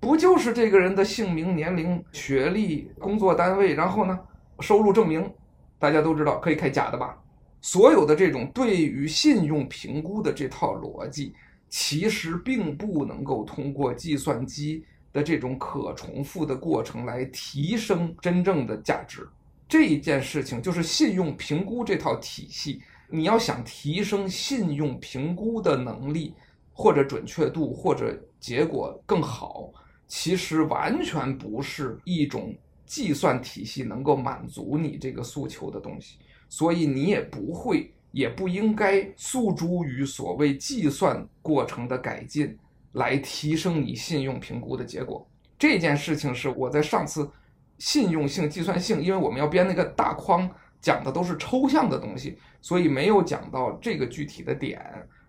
[0.00, 4.18] 不就是这个人的姓名、年龄、学历、工作单位，然后呢，
[4.60, 5.30] 收入证明，
[5.78, 7.14] 大家都知道可以开假的吧？
[7.60, 11.34] 所有的这种对于信用评估的这套逻辑，
[11.68, 19.28] 其实并不能够通过计算机的这种可重复的过程来提升真正的价值。
[19.68, 22.80] 这一件事情就是信用评估这套体系。
[23.10, 26.34] 你要想提升信用评估的能力，
[26.72, 29.70] 或者准确度，或者结果更好，
[30.06, 32.54] 其实完全不是一种
[32.86, 36.18] 计算体系能够满足你这个诉求的东西，
[36.48, 42.56] 所以你也不会，也不应该诉诸于所谓计算过程的改进
[42.92, 45.26] 来提升你信用评估的结果。
[45.58, 47.30] 这件事情是我在上次
[47.78, 50.48] 信用性计算性，因为我们要编那个大框。
[50.80, 54.82] 讲的都是抽象的东西，所以没有讲到这个具体的点。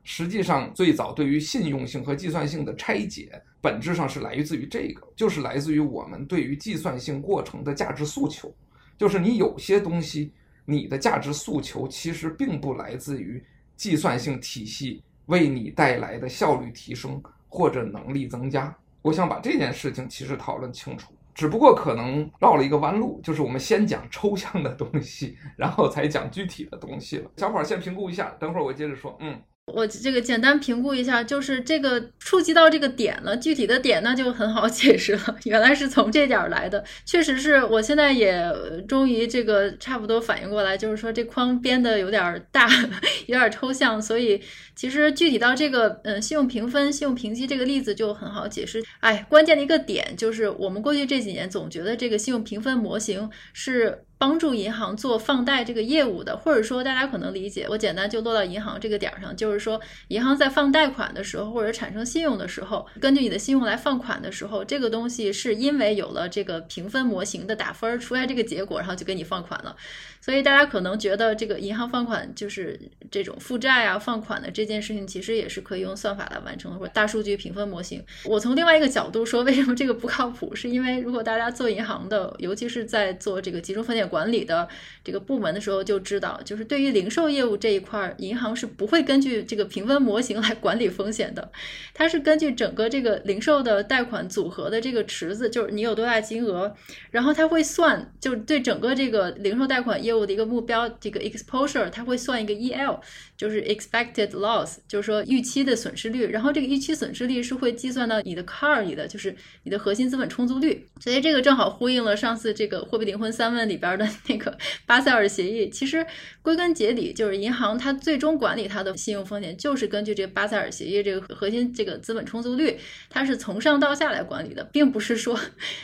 [0.04, 8.52] 实际上，最早对于信用性和计算性的拆解，本质上是来自于这个，就是来自于我们对于计算性过程的价值诉求。
[8.98, 10.34] 就是你有些东西，
[10.66, 13.44] 你的价值诉求其实并不来自于
[13.76, 18.76] 计算性体系为你带来的效率提升或者能力增加。
[19.04, 21.14] 我想把这件事情其实讨论清楚。
[21.34, 27.32] 只不过可能绕了一个弯路，就是我们先讲抽象的东西，然后才讲具体的东西了。
[27.38, 29.16] 小伙儿先评估一下，等会儿我接着说。
[29.20, 29.42] 嗯。
[29.68, 35.38] 我这个简单评估一下，就是这个触及到这个点了，具体的点那就很好解释了。
[35.46, 38.44] 原来是从这点来的，确实是我现在也
[38.88, 42.68] 终于这个差不多反应过来，就是说这框编的有点大，
[43.28, 44.42] 有点抽象，所以
[44.76, 48.84] 其实具体到这个嗯信用评分、信用评级这个例子就很好解释。
[49.00, 54.04] 哎，关键的一个点就是我们过去这几年总觉得这个信用评分模型是。
[54.22, 69.76] 帮助银行做放贷这个业务的，或者说大家可能理解，我简单就落到银行这个点儿上，就是说银行在放贷款的时候或者产生信用的时候，根据你的信用来放款的时候，这个东西是因为有了这个评分模型的打分出来这个结果，然后就给你放款了。
[70.24, 78.04] 所以大家可能觉得这个银行放款就是这种负债啊放款的这件事情，其实也是可以用算法来完成的，或者大数据评分模型。
[78.26, 80.54] 我从另外一个角度说，为什么这个不靠谱？
[80.54, 84.68] 是因为如果大家做银行的，尤其是在做这个集中风险管理的
[85.04, 91.52] 这个部门的时候，就知道，就是对于零售业务这一块，银行是不会根据这个评分模型来管理风险的，
[91.94, 96.76] 它是根据整个这个零售的贷款组合的这个池子，就是你有多大金额，
[97.10, 103.00] 然后它会算，就对整个这个零售贷款业务的一个目标，这个 exposure，它会算一个 EL，
[103.38, 106.28] 就是 expected loss，就是说预期的损失率。
[106.28, 110.88] 然后这个预期损失率是会计算到你的 CAR 里的，就是你的核心资本充足率。
[111.00, 113.98] 所以这个正好呼应了上次这个货币灵魂三问里边
[114.28, 115.70] 那个巴塞尔协议。
[115.70, 116.06] 其实
[116.42, 122.78] 归根结底，就是银行它最终管理它的信用风险，就是根据这个巴塞尔协议这个核心这个资本充足率，
[123.10, 125.40] 它是从上到下来管理的，并不是说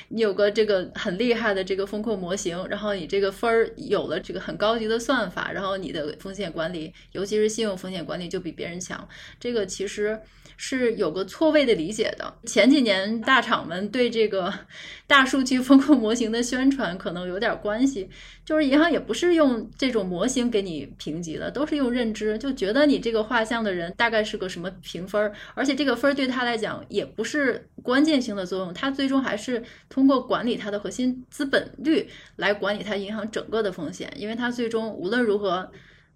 [0.09, 4.57] 你 有个这个很厉害的这个风控模型，然后你这个分儿有了这个很。
[4.57, 9.07] 高级的算法，然后你的风险管理，尤其是信用风险管理就比别人强。
[9.39, 10.19] 这个其实
[10.57, 12.33] 是有个错位的理解的。
[12.47, 14.51] 前几年大厂们对这个
[15.05, 18.06] 大数据风控模型的宣传可能有点关系，
[18.43, 34.51] 就是银行也不是用这种模型给你评级的，都是用认知，就觉得你这个画像的人大概是个什么评分，而且这个分儿对他来讲也不是关键性的作用，他最终还是通过管理他的核心资本率来管理他银行整个的风险，因为他。
[34.57, 35.69] 最终无论如何，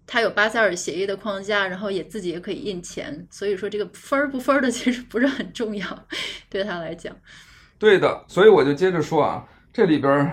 [0.04, 6.06] 他有巴塞尔协议的框架，然后也自己也可以印钱，所以说这个分儿不分儿的 其实不是很重要，
[6.50, 7.14] 对他来讲。
[7.78, 10.28] 对的，所以我就接着说啊，这里边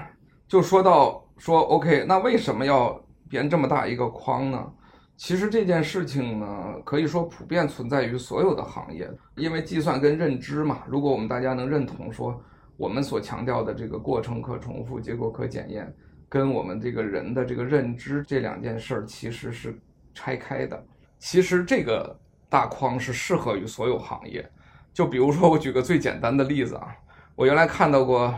[0.48, 4.72] 就说到说，OK，那为什么要编这么大一个框呢？
[5.18, 10.84] 其实这件事情呢，可以说普遍存在于所有的行业，因为计算跟认知嘛。
[10.88, 12.40] 如果我们大家能认同说，
[12.78, 15.94] 我们所强调的这个过程可重复，结果可检验。
[16.30, 19.76] 跟我们这个人的这个认知这两件事儿其实是
[20.14, 20.86] 拆开的。
[21.18, 22.18] 其实这个
[22.48, 24.48] 大框是适合于所有行业。
[24.94, 26.96] 就比如说，我举个最简单的例子啊，
[27.36, 28.34] 我原来看到过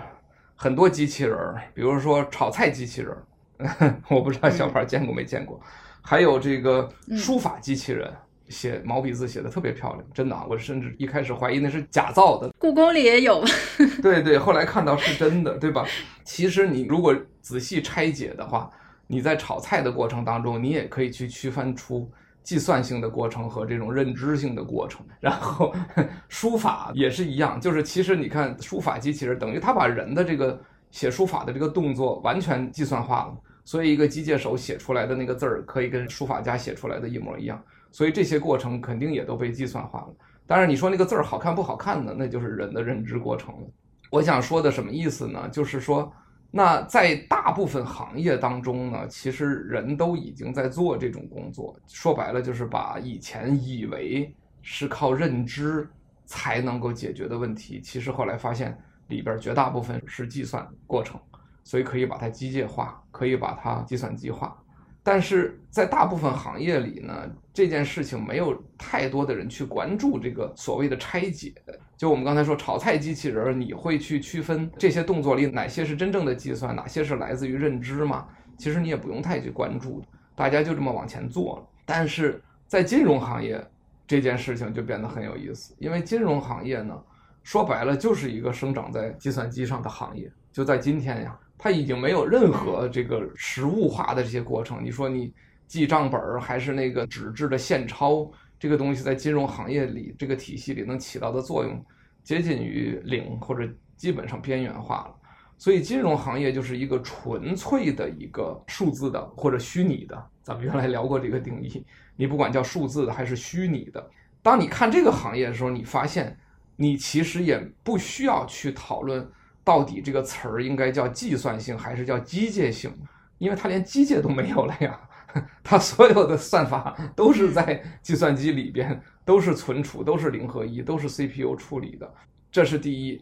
[0.62, 5.59] 很多机器人儿，比如说炒菜机器人儿， 我不知道小宝见过没见过，
[6.03, 6.88] 还有这个
[7.18, 8.07] 书法机器人。
[8.47, 10.45] 写毛笔字写的特别漂亮，真的啊！
[10.49, 12.51] 我甚至一开始怀疑那是假造的。
[12.59, 13.41] 故宫里也有。
[14.03, 15.88] 对对，后来看到是真的，对吧？
[16.26, 18.70] 其实你如果仔细拆解的话，
[19.07, 22.12] 你在炒菜的过程当中，你也可以去区分出
[22.44, 25.06] 计算性的过程和这种认知性的过程。
[25.20, 25.74] 然后
[26.30, 37.62] 书法也是一样，就是其实你看书法机器人，等于他把人的这个写书法的这个动作完全计算化了，所以一个机械手写出来的那个字儿可以跟书法家写出来的一模一样。
[37.92, 40.08] 所以这些过程肯定也都被计算化了。
[40.48, 42.14] 当然，你说那个字儿好看不好看呢？
[42.18, 43.68] 那就是人的认知过程了。
[44.10, 45.48] 我想说的什么意思呢？
[45.50, 46.12] 就是说，
[46.54, 51.74] 那在大部分行业当中呢，其实人都已经在做这种工作。
[51.88, 55.89] 说白了，就是把以前以为是靠认知
[56.26, 58.78] 才能够解决的问题，其实后来发现
[59.08, 61.18] 里边绝大部分是计算过程，
[61.64, 64.62] 所以可以把它机械化，可以把它计算机化。
[65.02, 71.54] 但是在大部分行业里呢，这件事情没有太多的人去关注这个所谓的拆解。
[72.02, 78.28] 就我们刚才说炒菜机器人，你会去区分这些动作里哪些是真正的计算，哪些是来自于认知吗？
[78.58, 80.04] 其实你也不用太去关注，
[80.36, 81.68] 大家就这么往前做了。
[81.86, 83.64] 但是在金融行业，
[84.08, 86.99] 这件事情就变得很有意思，因为金融行业呢，
[87.43, 90.28] 说白了就是一个生长在计算机上的行业。
[90.52, 91.38] 就在今天呀。
[91.56, 94.84] 它已经没有任何这个实物化的这些过程。
[94.84, 95.32] 你说你
[95.68, 98.28] 记账本儿还是那个纸质的现钞，
[98.62, 101.84] 这个东西在金融行业里这个体系里能起到的作用，
[102.24, 105.16] 接近于零或者基本上边缘化了。
[105.57, 110.30] 所以金融行业就是一个纯粹的一个数字的或者虚拟的。
[110.43, 111.84] 咱们原来聊过这个定义，
[112.16, 114.12] 你不管叫数字的还是虚拟的，
[114.43, 116.38] 当你看这个行业的时候，你发现
[116.76, 119.28] 你其实也不需要去讨论。
[119.64, 122.91] 到底这个词儿应该叫计算性还是叫机械性？
[123.38, 124.99] 因为它连机械都没有了呀，
[125.64, 132.14] 它所有的算法都是在计算机里边，都是存储，都是零和一，都是 CPU 处理的，
[132.52, 133.22] 这是第一。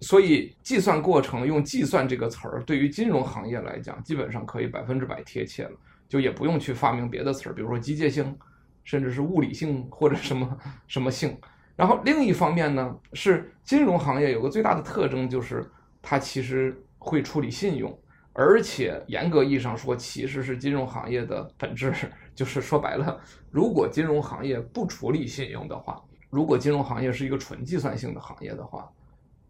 [0.00, 5.76] 所以计算过程用计算这个词儿，对于金融行业来讲，基本上可以百分之百贴切了，
[6.08, 8.36] 就也不用去发明别的词儿，比如说机械性，
[8.84, 11.36] 甚至是物理性或者什么什么性。
[11.74, 15.64] 然后另一方面呢，是金融行业有个最大的特征就是。
[16.08, 17.98] 它其实会处理信用，
[18.38, 21.92] 而且严格意义上说，其实是金融行业的本质。
[22.34, 23.18] 就是说白了，
[23.50, 28.86] 如果金融行业不处理信用的话，如果金融行业是一个纯计算性的行业的话，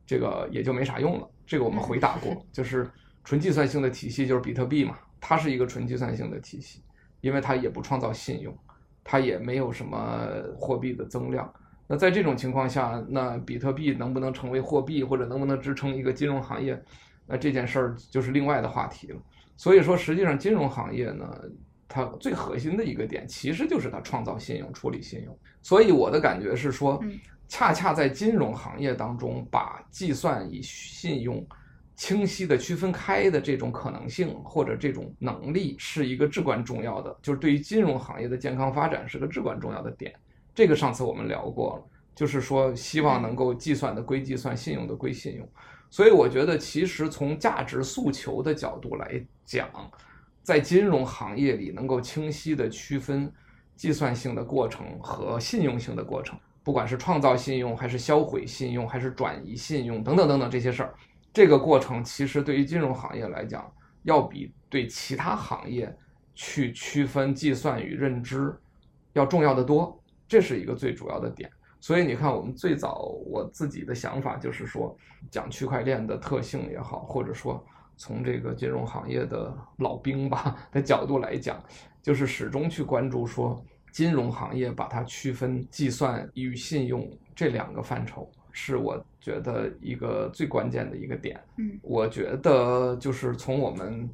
[0.07, 1.29] 这个也就没啥用了。
[1.45, 2.89] 这个我们回答过，就是
[3.25, 6.81] 纯计算性的体系就是比特币嘛，它是一个纯计算性的体系，
[7.23, 8.57] 因为它也不创造信用，
[9.03, 11.53] 它也没有什么货币的增量。
[11.89, 16.81] 那在这种情况下，那比特币能不能成为货币，或者能不能支撑一个金融行业，
[17.27, 19.21] 那这件事儿就是另外的话题了。
[19.57, 21.29] 所以说，实际上金融行业呢。
[21.89, 25.39] 它最核心的一个点，其实就是它创造信用、处理信用。
[25.63, 27.01] 所以我的感觉是说，
[27.47, 31.47] 恰恰在金融行业当中，把计算与信用
[31.95, 40.13] 清晰地区分开的这种可能性或者这种能力，是一个至关重要的，就是对于金融行业的健康发展是个至关重要的点。
[40.53, 41.85] 这个上次我们聊过了，
[42.17, 45.49] 就是说希望能够计算的归计算，信用的归信用。
[45.97, 49.67] 所以我觉得，其实从价值诉求的角度来讲，
[50.43, 53.33] 在金融行业里，能够清晰地区分
[53.77, 60.95] 计算性的过程和信用性的过程，不管是创造信用，还是销毁信用，还是转移信用等等等等这些事儿，
[61.33, 63.67] 这个过程其实对于金融行业来讲，
[64.03, 65.91] 要比对其他行业
[66.35, 68.55] 去区分计算与认知
[69.15, 69.99] 要重要得多。
[70.29, 71.51] 这是一个最主要的点。
[71.81, 74.97] 所以你看，我们最早我自己的想法就是说，
[75.31, 77.65] 讲区块链的特性也好，或者说。
[77.99, 81.59] 从这个金融行业的老兵吧的角度来讲，
[82.03, 83.59] 就是始终去关注说，
[83.91, 91.41] 金融行业把它区分计算与信用这两个范畴，是我觉得一个最关键的一个点。
[91.57, 94.07] 嗯，我觉得就是从我们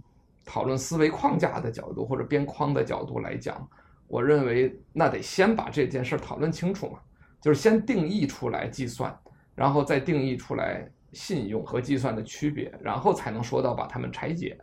[0.44, 3.68] 讨论思维框架的角度或者边框的角度来讲，
[4.06, 7.00] 我认为那得先把这件事讨论清楚嘛，
[7.42, 9.14] 就是先定义出来计算，
[9.54, 10.88] 然后再定义出来。
[11.14, 14.56] 信用和计算的区别，然后才能说到把它们拆解。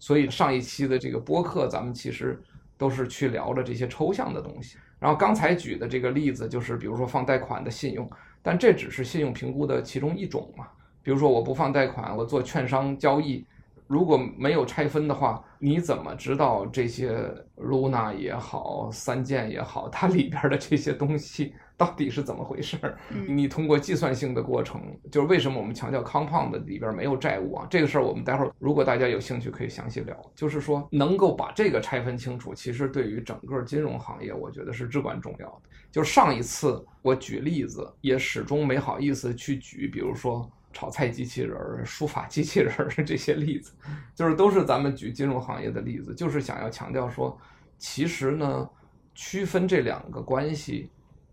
[0.00, 2.42] 所以上一期的这个播客，咱们其实
[2.76, 4.76] 都是去聊了这些抽象的东西。
[4.98, 8.10] 然后刚才举的这个例子，就是比如说放贷款的信用，
[8.42, 10.66] 但这只是信用评估的其中一种嘛。
[11.00, 13.46] 比如说我不放贷款，我做券商交易。
[13.86, 17.18] 如果没有拆分的话，你怎么知道这些
[17.56, 22.76] Luna 也好，三件也好，它里边的这些东西到底是怎么回事？
[23.26, 27.66] 你通过计算性的过程，就是为什么我们强调 compound 里边没有债务啊？
[27.70, 30.14] 这个事儿我们待会儿如果大家有兴趣可以详细聊。
[30.34, 35.62] 就是说能够把这个拆分清楚，其实对于整个金融行业，我觉得是至关重要的。
[35.90, 40.46] 就是上一次我举例子也始终没好意思去举，比如说。
[40.74, 41.56] 炒菜机器人、
[41.86, 42.74] 书法机器人
[43.06, 43.72] 这些例子，
[44.14, 47.38] 就是都是咱们举金融行业的例子，就是想要强调说，
[47.78, 48.68] 其实呢，
[49.14, 50.90] 区分这两个关系，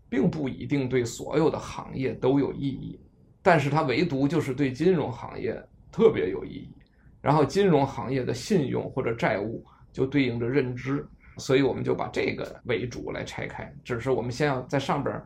[0.08, 2.98] 并不一定对所有的行业都有意义，
[3.42, 6.72] 但是它唯独就是对金融行业特别有意义。
[7.20, 11.06] 然后金融行业的信用或者债务就对应着认知，
[11.38, 13.72] 所以我们就把这个为主来拆开。
[13.84, 15.20] 只是我们先要在上边，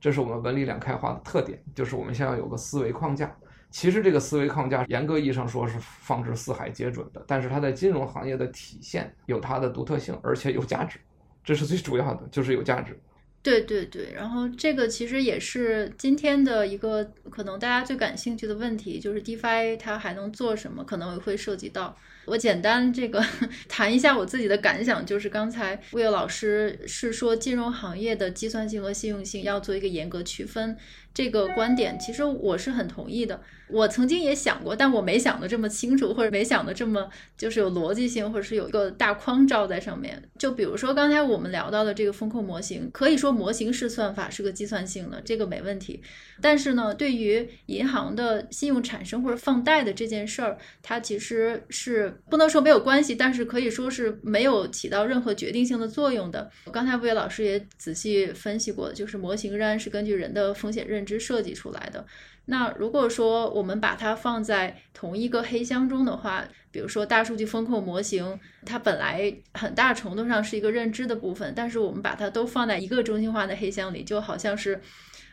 [0.00, 3.34] 这是我们文理两开化的特点，就是我们先要有个思维框架。
[3.70, 10.98] 其实这个思维框架，严格意义上说是放之四海皆准的，但是它在金融行业的体现有它的独特性，而且有价值，
[11.44, 12.98] 这是最主要的，就是有价值。
[13.40, 20.82] 对对对，然后这个其实也是今天的一个可能大家最感兴趣的问题，就是 DeFi 它还能做什么？
[20.84, 21.96] 可能也会涉及到。
[22.26, 23.24] 我简单这个
[23.68, 30.76] 谈一下我自己的感想，就是刚才 Will 老师是说金融行业的计算性和信用性要做一个严格区分。
[31.18, 33.40] 这个观点其实我是很同意的。
[33.70, 37.06] 我曾经也想过，但我没想的这么清楚，或者没想的这么
[37.36, 40.22] 就是有逻辑性，或者是有一个大框罩在上面。
[40.38, 46.00] 就比如说刚才我们聊到的这个风控模型，可以说模型式算法是个计算性的，这个没问题。
[46.40, 56.50] 但是呢，对于银行的信用产生或者放贷的这件事儿，它其实是不能说没有关系，但是可以说是没有起到任何决定性的作用的。
[56.72, 62.06] 刚才魏老师也仔细分析过，就是模型仍然是根据人的风险认知设计出来的。
[62.44, 74.80] 那如果说我们把它放在同一个黑箱中的话，比如说大数据风控模型，它本来很大程度上是一个认知的部分，但是我们把它都放在一个中心化的黑箱里，就好像是。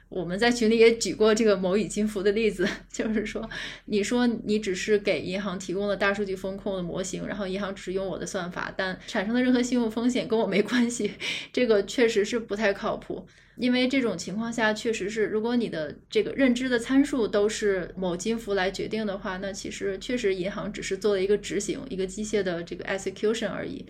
[0.07, 3.49] 我们在群里也举过这个某乙金服的例子， 就是说，
[3.85, 11.11] 你说你只是给银行提供了大数据风控的模型，然后银行只用我的算法，但产生的任何信用风险跟我没关系，
[11.51, 13.25] 这个确实是不太靠谱。
[13.57, 23.85] 因为这种情况下，确实是如果你的这个认知的参数都是某金服来决定的话，那其实确实银行只是做了一个执行，一个机械的这个 execution 而已。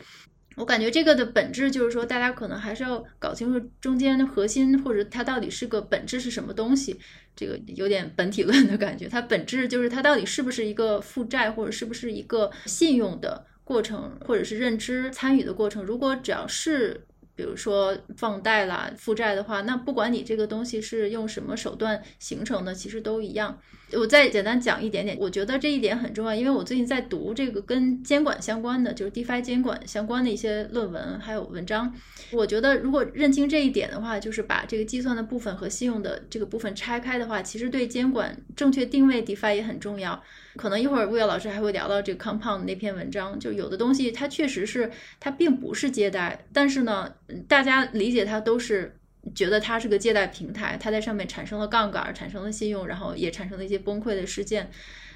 [0.56, 6.98] 我感觉这个的本质就是说，大家可能还是要搞清楚中间的核心，或者它到底是个本质是什么东西。
[7.36, 15.84] 这个有点本体论的感觉，它本质就是它到底是不是一个负债，或者是不是一个信用的过程，或者是认知参与的过程。
[15.84, 17.06] 如果只要是。
[17.36, 23.58] 比如说放贷啦、负债的话，那不管你这个东西是用什么手段形成的，其实都一样。
[23.92, 31.94] 我再简单讲一点点，我觉得这一点很重要，因为我最近在读这个跟监管相关的，就是 DeFi 监管相关的一些论文还有文章。
[32.32, 40.22] 我觉得如果认清这一点的话，就是把这个计算的部分和信用的这个部分拆开的话，其实对监管正确定位 DeFi 也很重要。
[40.56, 47.14] 可能一会儿魏老师还会聊到这个 Compound 那篇文章，就有的东西它确实是它并不是借贷，但是呢，
[47.48, 48.98] 大家理解它都是
[49.34, 54.70] 觉得它是个借贷平台，它在上面产生了杠杆，产生了信用，然后也产生了一些崩溃的事件。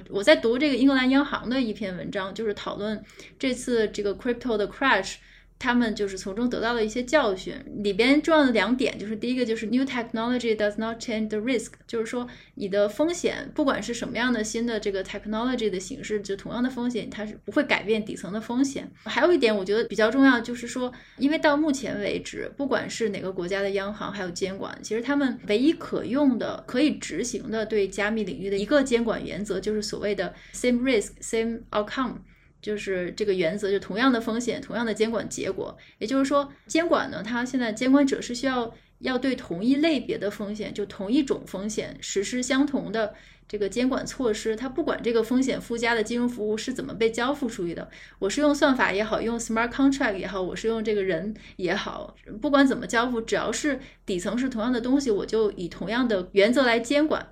[0.10, 3.04] 我在读这个英格兰央行的一篇文章，就是讨论
[3.38, 5.16] 这次这个 Crypto 的 Crash。
[5.60, 7.54] 他们就是从中得到了一些教训，
[7.84, 18.90] 里边重要的两点就是第一个就是 New technology does not change the risk，就是说你的风险不管是什么样的新的这个 technology 的形式，就同样的风险它是不会改变底层的风险。
[19.04, 32.14] 还有一点我觉得比较重要，就是说，因为到目前为止，不管是哪个国家的央行还有监管，其实他们唯一可用的、可以执行的对加密领域的一个监管原则，就是所谓的 same risk same outcome。
[32.62, 35.78] 就是这个原则，就同样的风险，同样的监管结果。
[35.98, 43.14] 也就是说，监管呢，它现在监管者是需要要对同一类别的风险，就同一种风险实施相同的
[43.48, 44.56] 这个监管措施。
[44.56, 47.90] 它不管这个风险附加的金融服务是怎么被交付出去的，
[48.20, 57.26] 我是用算法也好，用 smart contract 也好，我是用这个人也好，不管怎么交付，只要是底层是同样的东西，我就以同样的原则来监管。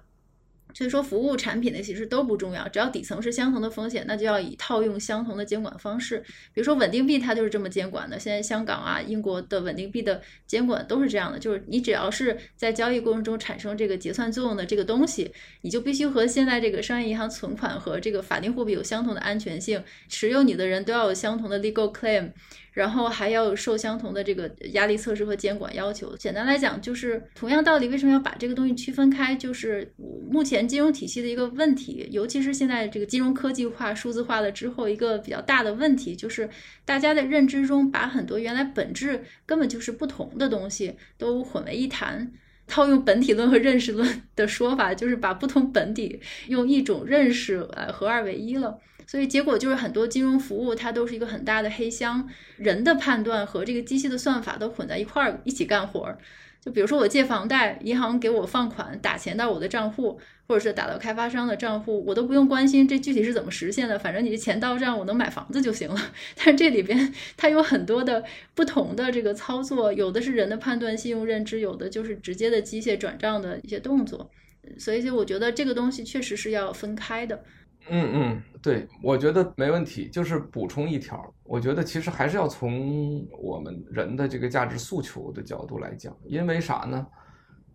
[0.73, 6.19] 所以说，服务产品的其实都不重要，只要底层是相同的风险，那就要以套用相同的监管方式。
[6.53, 8.19] 比如说稳定币，它就是这么监管的。
[8.19, 22.31] 现在香港啊、英国的稳定币的监管都是这样的，就是你只要是在交易过程中产生这个结算作用的这个东西，你就必须和现在这个商业银行存款和这个法定货币有相同的安全性，持有你的人都要有相同的 legal claim。
[22.77, 26.15] 然后还要受相同的这个压力测试和监管要求。
[26.15, 29.35] 简单来讲，就是同样道理，为什么要把这个东西区分开？
[29.35, 29.91] 就是
[30.29, 36.47] 目前金融体系的一个问题，尤其是现在这个金融科技化、数字化了之后，一个比较大的问题就是
[36.85, 42.31] 大家的认知中把很多原来本质根本就是不同的东西都混为一谈。
[42.67, 48.77] 套用本体论和认识论的说法，就是把不同本体用一种认识呃合二为一了。
[49.07, 56.17] 所以结果就是很多金融服务它都是一个很大的黑箱，人的判断和这个机器的算法都混在一块儿一起干活儿。
[56.59, 66.11] 就比如说我借房贷，银行给我放款打钱到我的账户，或者是打到开发商的账户，我都不用关心这具体是怎么实现的，反正你的钱到账，我能买房子就行了。
[66.35, 68.21] 但是这里边它有很多的
[68.53, 74.29] 不同的这个操作，有的是人的判断、信用认知，有的就是直接的机械转账的一些动作。
[74.77, 77.41] 所以，就我觉得这个东西确实是要分开的。
[77.89, 80.09] 嗯嗯，对，我觉得没问题。
[80.09, 87.05] 就是补充一条，我觉得其实还是要从我们人的这个价值诉求的角度来讲，因为啥呢？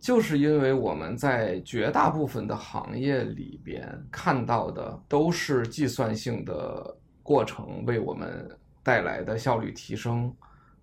[0.01, 8.51] 就是因为我们在绝大部分的行业里边看到的都是计算性的过程为我们
[8.83, 10.35] 带来的效率提升，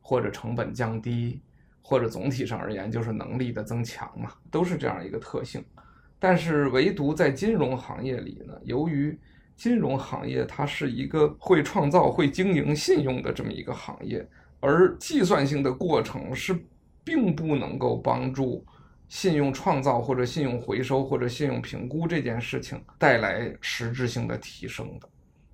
[0.01, 1.41] 或者成本降低，
[1.81, 5.61] 或者总体上而言就是能力的增强嘛，都是这样一个特性。
[6.19, 9.17] 但是唯独在金融行业里呢，由于
[9.55, 14.27] 金融行业它是一个会创造、会经营信用的这么一个行业，
[14.59, 16.57] 而计算性的过程是
[17.03, 18.65] 并不能够帮助
[19.07, 25.09] 信用创造或者信用回收或者信用评估这件事情带来实质性的提升的。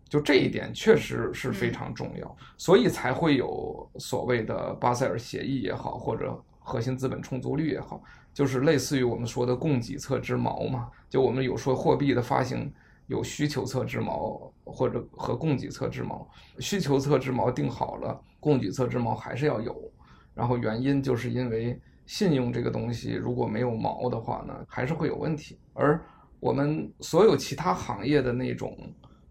[0.07, 8.03] 就这一点确实是非常重要，所以才会有所谓的巴塞尔协议也好，或者核心资本充足率也好。
[8.35, 12.69] 就是类似于我们说的供给侧之矛嘛，就我们有说货币的发行
[13.07, 16.29] 有需求侧之矛或者和供给侧之矛，
[16.59, 19.73] 需求侧之矛定好了，供给侧之矛还是要有。
[20.33, 25.57] 然后原因就是因为信用这个东西如果没有矛的话呢，还是会有问题。
[25.73, 26.03] 而
[26.41, 28.77] 我们所有其他行业的那种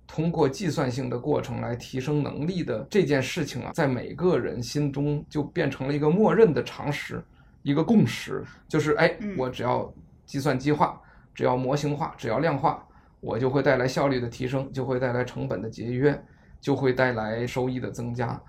[0.06, 7.22] 通过计算性的过程来提升能力的这件事情啊，在每个人心中就变成了一个默认的常识。
[7.64, 9.92] 一个共识就是，哎，我只要
[10.26, 11.00] 计算机化，
[11.34, 12.86] 只要模型化，只要量化，
[13.20, 16.24] 我就会带来效率的提升，就会带来成本的节约，
[16.60, 18.40] 就会带来收益的增加。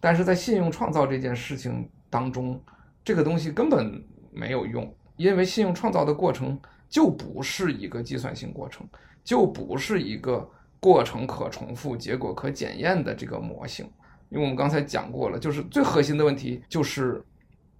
[0.00, 2.58] 但是在信用创造这件事情当中，
[3.04, 4.02] 这个东西根本
[4.32, 6.58] 没有用，因为信用创造的过程
[6.88, 8.88] 就不是一个计算性过程，
[9.22, 10.50] 就不是一个
[10.80, 13.84] 过程可重复、结果可检验的这个模型。
[14.30, 17.22] 因为我们刚才讲过了，就是最核心的问题就是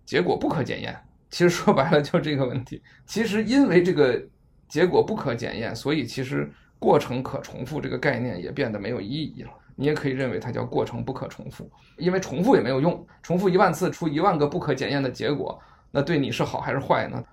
[0.05, 0.97] 结果不可检验。
[1.31, 2.83] 其实说白了就这个问题。
[3.07, 4.23] 其实因为这个
[4.69, 9.51] 结果不可检验，所以其实过程可重复这个概念也变得没有意义了。
[9.75, 15.59] 你也可以认为它叫过程不可重复，因为重复也没有用，重复一万次出一万个不可检验的结果，
[15.91, 17.25] 那对你是好还是坏呢？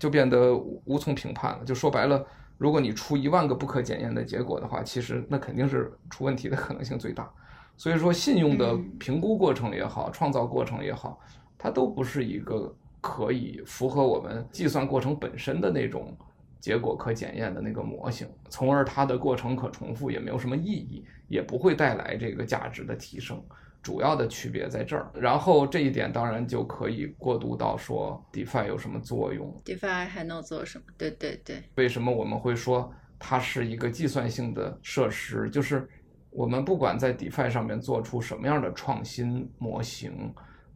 [0.00, 0.56] 就变得
[0.86, 1.64] 无从评判了。
[1.64, 2.24] 就说白了，
[2.56, 7.30] 如果你出一万个不可检验的结果的话，其实那肯定是出问题的可能性最大。
[7.76, 11.20] 所以说，信用的评估过程也好，创造过程也好，
[11.64, 16.14] 它都不是一个可以符合我们计算过程本身的那种
[16.60, 23.42] 结果可检验的那个模型，从而它的过程可重复也没有什么意义，也不会带来这个价值的提升。
[23.82, 25.10] 主要的区别在这儿。
[25.14, 30.84] 然后这一点当然就可以过渡到说 DeFi 有什么作用，DeFi 还能做什么？
[30.98, 31.62] 对对对。
[31.76, 35.48] 为什么我们会说它是一个计算性的设施？
[35.48, 35.88] 就是
[36.28, 40.30] 我们不管在 DeFi 上面做出什么样的创新模型。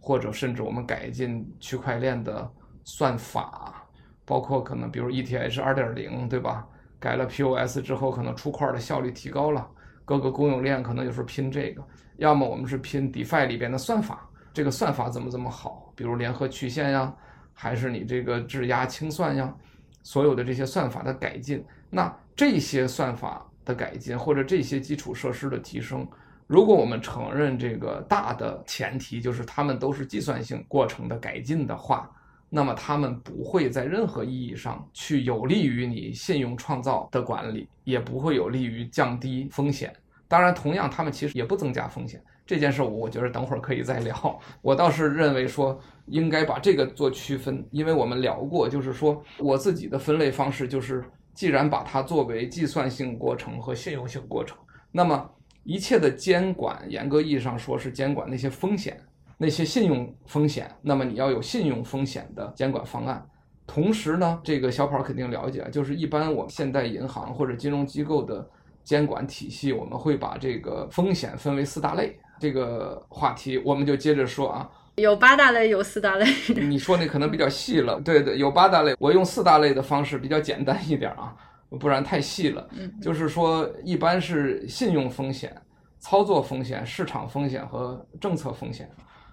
[0.09, 2.51] 或者甚至我们改进区块链的
[2.83, 3.87] 算法，
[4.25, 6.67] 包括可能比如 ETH 二点零，对吧？
[6.99, 9.69] 改了 POS 之后，可能出块的效率提高了。
[10.07, 11.87] 各个公有链可能有时候拼这个，
[12.17, 17.15] 要么我们是拼 DeFi 里边的算法，这个算法怎么怎么好，比如联合曲线呀，
[17.53, 19.55] 还是你这个质押清算呀，
[20.03, 26.09] 所有的这些算法的改进，那这些算法的改进或者这些基础设施的提升。
[26.49, 32.11] 如果我们承认这个大的前提就是他们都是计算性过程的改进的话，
[32.49, 39.95] 那么他们不会在任何意义上去有利于你信用创造的管理，也不会有利于降低风险。
[40.27, 42.19] 当然，同样他们其实也不增加风险。
[42.47, 44.41] 这件事我我觉得等会儿可以再聊。
[44.63, 54.57] 我倒是认为说应该把这个做区分，因为我们聊过，就是说我自己的分类方式就是，既然把它作为计算性过程和信用性过程，
[54.91, 55.31] 那么。
[55.65, 58.99] 一切的监管，严格意义上说是监管那些风险，
[59.37, 60.71] 那些信用风险。
[60.83, 63.25] 那么你要有信用风险的监管方案。
[63.67, 68.49] 同时呢，这个小跑肯定了解，就是一般我们现代银行或者金融机构的
[68.83, 72.19] 监管体系，我们会把这个风险分为四大类。
[72.41, 76.25] 这个话题我们就接着说啊，有八大类，有四大类。
[76.55, 81.37] 你说那可能比较细了，对对，有八大类，我用四大类的方式比较简单一点啊。
[81.71, 82.69] 不然太细了，
[83.01, 85.55] 就是说，一般是信用风险、
[85.99, 88.89] 操作风险、市场风险和政策风险。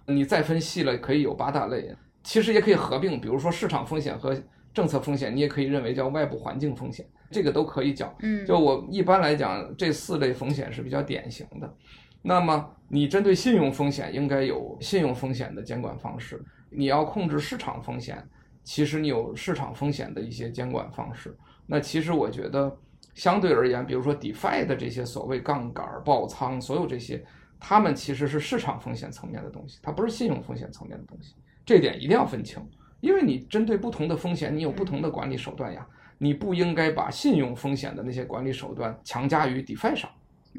[0.08, 1.96] 你再分细了，可以有八大类。
[2.24, 4.36] 其实也可以合并，比如说市场风险和
[4.74, 8.14] 政策风险，你也可以认为叫外部环境风险，这个都可以讲。
[8.22, 11.74] 嗯，就我一般来讲，这四类风险是比较典型的。
[12.22, 16.44] 那么你针对信用风险，应该有信用风险的监管方式。
[16.70, 18.22] 你要控制市场风险，
[18.64, 21.38] 其实你有市场风险的一些监管方式。
[21.68, 22.76] 那其实我觉得，
[23.13, 27.26] 相对而言，比如说 DeFi 的这些所谓杠杆、爆仓，所有这些，
[27.59, 31.36] 他们其实是市场风险层面的东西，它不是信用风险层面的东西。
[31.66, 32.61] 这点一定要分清，
[32.99, 35.88] 因为你针对不同的风险，你有不同的管理手段呀。
[36.18, 40.09] 你不应该把信用风险的那些管理手段强加于 DeFi 上。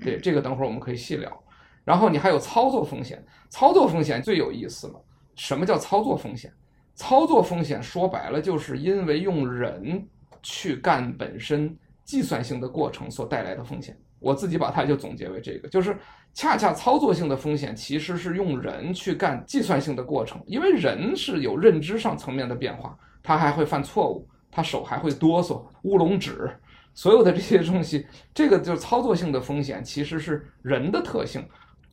[0.05, 1.43] 对，这个等会儿我们可以细聊。
[1.83, 5.03] 然后你还有操作风险，操作风险最有意思了。
[5.35, 6.53] 什么叫操作风险？
[6.95, 10.07] 操作风险说白了，就是因为用人。
[10.49, 15.99] 去干本身计算性的过程所带来的风险，我自己把它就总结为这个，就是
[16.33, 26.49] 恰恰操作性的风险其实是用人去干计算性的过程，因为人是有认知上层面的变化，他还会犯错误，他手还会哆嗦，乌龙指，
[26.95, 31.45] 所有的这些东西，这个就是操作性的风险，其实是人的特性。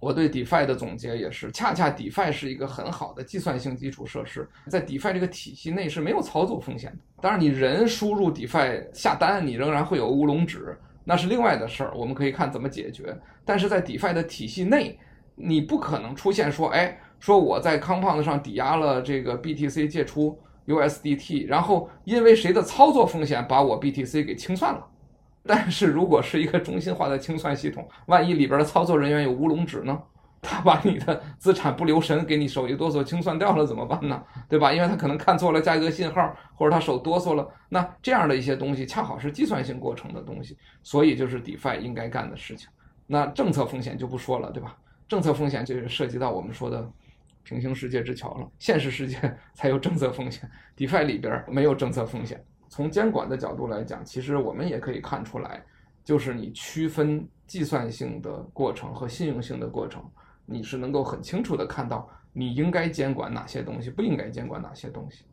[0.04, 6.98] 我对 DeFi 的总结也是，恰恰 DeFi 是一个很好的计算性基础设施，在 DeFi 这个体系内是没有操作风险的。
[7.22, 13.18] 当然，你人输入 DeFi 下单，你仍然会有乌龙指，那是另外的事儿，我们可以看怎么解决。
[13.46, 15.00] 但是在 DeFi 的体系内，
[15.36, 20.38] 你不可能出现说，哎，说我在 Compound 上抵押了这个 BTC 借出
[20.68, 24.86] USDT，然后因为谁的操作风险把我 BTC 给清算了。
[25.46, 30.02] 但是如果是一个中心化的清算系统，万一里边的操作人员有乌龙指呢？
[30.46, 34.22] 他把你的资产不留神给你手一哆嗦清算掉了怎么办呢？
[34.50, 34.74] 对吧？
[34.74, 37.50] 因为他可能看错了价格信号，或者他手哆嗦了。
[37.70, 42.68] 那这样的一些东西恰好是计算性过程的东西，所以就是 DeFi 应该干的事情。
[43.08, 44.76] 那政策风险就不说了，对吧？
[45.08, 46.90] 政策风险就是涉及到我们说的
[47.44, 49.18] 平行世界之桥了，现实世界
[49.56, 52.44] 才有政策风险，DeFi 里边没有政策风险。
[52.74, 55.64] 从监管的角度来讲，其实我们也可以看出来，
[56.04, 60.04] 就是你区分计算性的过程和信用性的过程，
[60.44, 65.24] 你是能够很清楚地看到你应该监管哪些东西，不应该监管哪些东西。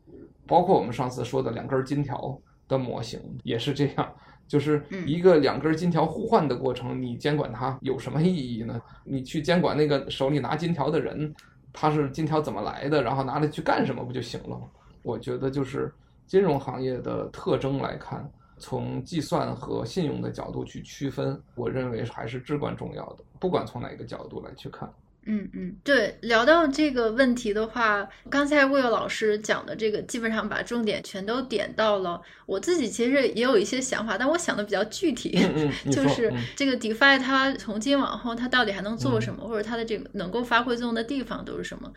[0.45, 4.13] 包括我们上次说的两根金条，的模型也是这样，
[4.47, 8.79] 就是一个两根金条互换的过程，你监管它有什么意义呢？
[9.03, 11.33] 你去监管那个手里拿金条的人，
[11.73, 14.67] 他是金条怎么来的，然后拿来去干什么不就行了吗？
[15.01, 15.91] 我觉得就是
[16.31, 18.25] 金融行业的特征来看。
[18.57, 23.23] 从计算和信用的角度去区分，我认为还是至关重要的。
[23.37, 24.89] 不管从哪个角度来去看，
[25.25, 26.17] 嗯嗯，对。
[26.21, 32.21] 聊到这个问题的话，刚才 Will 老师讲的这个，基本上把重点全都点到了。
[32.45, 41.91] 我自己其实也有一些想法，但我想的比较具体，嗯 嗯、就是这个 DeFi 它从今往后它到底还能做什么，嗯、或者它的这个能够发挥作用的地方都是什么？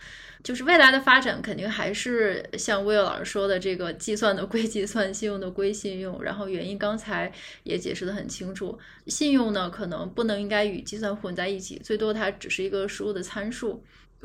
[0.45, 6.23] 就是未来的发展肯定还是像 Will 老师说的，这个计算的归计 算，信用的归信用。
[6.23, 13.83] 然后原因刚才也解释的很清楚，信用呢可能不能应该与计算混在一起，最多它只是一个输入的参数。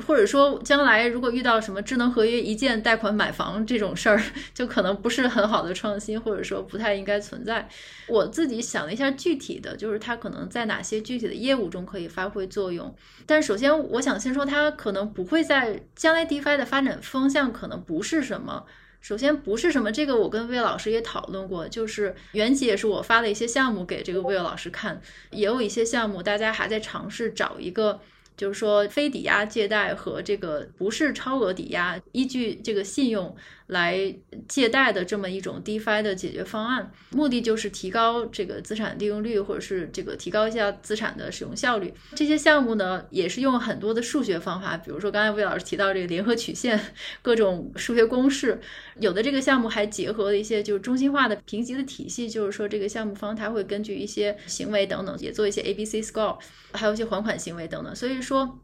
[0.07, 4.17] 或者说，将来如果遇到什么智能合约一键贷款买房这种事儿，
[4.53, 7.67] 就可能不是很好的创新，或者说不太应该存在。
[8.07, 12.95] 我自己想了一下，具体的就是它可能在哪些具体的业务中可以发挥作用。
[13.25, 18.63] 但首先，我想先说它可能不会在将来 DeFi 的发展方向可能不是什么。
[19.01, 27.99] 首先不是什么，这个我跟魏老师也讨论过，就是原起也是我发了一些项目给这个魏老师看，也有一些项目大家还在尝试找一个。
[28.39, 33.35] 就是说，非抵押借贷和这个不是超额抵押，依据这个信用
[33.69, 34.15] 来
[34.47, 41.93] 借贷的这么一种 DeFi 的解决方案，目的就是提高这个资产利用率，或者是这个提高一下资产的使用效率。
[42.15, 46.79] 这些项目呢，也是用很多的数学方法，比如说刚才魏老师提到这个联合曲线，
[47.21, 48.59] 各种数学公式，
[48.99, 56.37] 有的这个项目还结合了一些就是中心化的评级的体系，就是说这个项目方他会根据一些行为等等，也做一些 ABC score。
[56.71, 58.59] 还有一些还款行为等等，所以说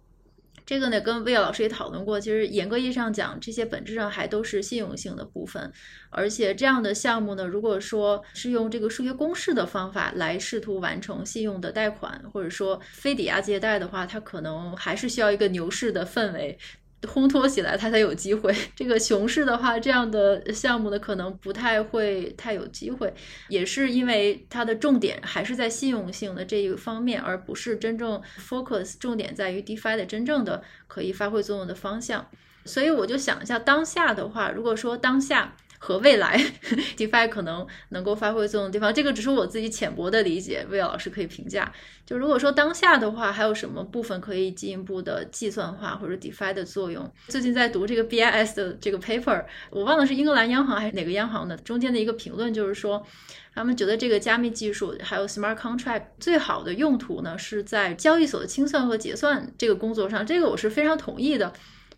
[0.65, 2.19] 这个呢，跟魏老师也讨论过。
[2.19, 5.71] 其实严格意义上讲，这些本质上还都是信用性的部分。
[6.09, 16.57] 而且这样的项目呢，如果说是用这个数学公式的方法来试图完成信用的贷款，或者说非抵押借贷的话，它可能还是需要一个牛市的氛围。
[17.03, 18.55] 烘托起来，它才有机会。
[18.75, 23.13] 这个熊市的话，这样的项目呢，可能不太会太有机会，
[23.49, 32.27] 也是因为它的重点还是在信用性的这一方面，而不是真正 focus 重点在于 DeFi 的真正的可以发挥作用的方向。
[32.65, 35.55] 所以我就想一下，当下的话，如果说当下。
[35.85, 36.35] 和未来，
[36.97, 41.71] DeFi 可能能够发挥作用的地方，这个只是我自己浅薄的理解，魏老师可以评价。
[42.07, 47.07] 就如果说当下的话，还有什么部分可以进一步的计算化或者 DeFi 的作用？
[47.27, 53.05] 最近在读这个 BIS 的这个 paper，我忘了是英格兰央行还是哪个央行的，中间的一个评论就是说，
[53.53, 61.53] 他们觉得这个加密技术还有 Smart Contract 最好的用途呢，是在交易所的清算和结算这个工作上，这个我是非常同意的。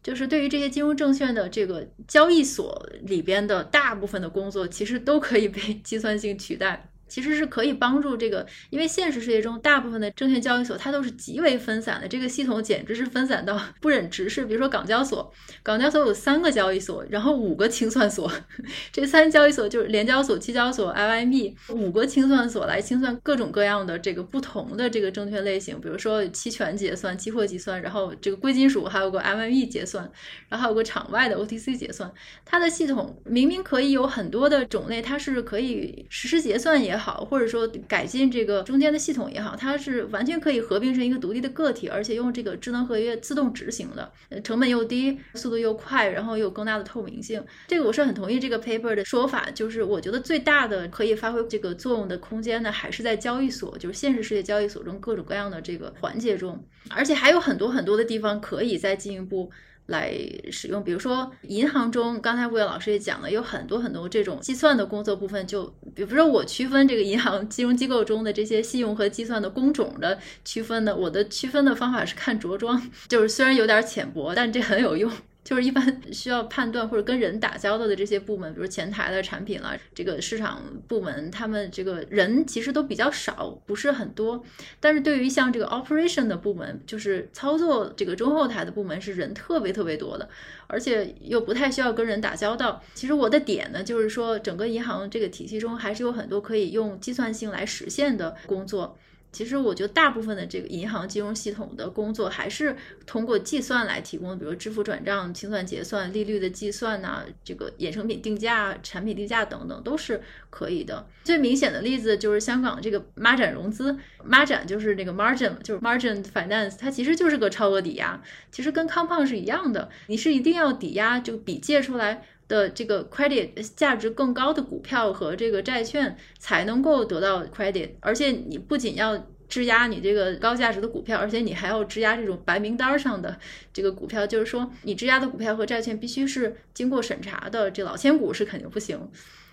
[0.08, 6.90] 就是对于这些金融证券的这个交易所里边的大部分的工作，其实都可以被 计算性取代。
[7.08, 14.46] 其实是可以帮助这个，因为现实世界中大部分的证券交易所它都是极为分散的，这个系统简直是分散到 不忍直视。
[14.46, 15.32] 比如说港交所，
[15.64, 18.32] 港交所有三个交易所，然后五个清算所，
[18.92, 30.10] 这三交易所就是联交所、期交所、LME，五个清算所来清算各种各样的这个不同的这个证券类型，比如说期权结算、期货结算，然后这个贵金属还有个 LME 结算，
[30.50, 32.12] 然后还有个场外的 OTC 结算。
[32.44, 47.44] 它的系统明明可以有很多的种类，它是可以实时结算也好，或者说改进这个中间的系统也好，它是完全可以合并成一个独立的个体，而且用这个智能合约自动执行的，成本又低，速度又快，然后又有更大的透明性。
[47.68, 59.52] 这个我是很同意这个 paper 的说法，就是我觉得最大的可以发挥这个作用的空间呢，还是在交易所，就是现实世界交易所中各种各样的这个环节中，而且还有很多很多的地方可以再进一步。
[59.88, 60.14] 来
[60.52, 65.66] 使用，比如说银行中，刚才魏老师也讲了，有很多很多这种计算的工作部分，就
[65.96, 75.12] 比如说我区分这个银行金融机构中的这些信用和计算的工种的区分呢，我的区分的方法是看着装， 就是虽然有点浅薄，但这很有用。
[75.48, 75.82] 就是一般
[76.12, 84.44] 需要判断或者跟人打交道的这些部门，比如前台的产品啦，这个市场部门，他们这个人其实都比较少，不是很多。
[84.82, 90.28] 但是对于像这个 operation 的部门，就是操作这个中后台的部门，是人特别特别多的，
[90.68, 92.84] 而且又不太需要跟人打交道。
[92.94, 99.00] 其实我的点呢，就是说整个银行这个体系中，还是有很多可以用计算性来实现的工作。
[99.38, 102.76] 其实我觉得大部分的这个银行金融系统的工作还是
[103.06, 110.20] 通过计算来提供的，比如支付转账、清算结算、利率的计算呐、这个衍生品定价、产品定价等等都是
[110.50, 111.08] 可以的。
[111.24, 113.96] 最明显的例子就是香港这个孖展融资，
[114.28, 118.20] 孖展就是那个 margin，就是 margin finance，它其实就是个超额抵押，
[118.52, 122.24] 其实跟 compound 是一样的，你是一定要抵押，就比借出来。
[122.48, 133.38] 的这个 credit 价值更高的股票和这个债券才能够得到 credit，而且你不仅要质押你这个高价值的股票，而且你还要质押这种白名单上的
[133.72, 139.00] 这个股票，就是说你质押的股票和债券必须是经过审查的，这老千股是肯定不行。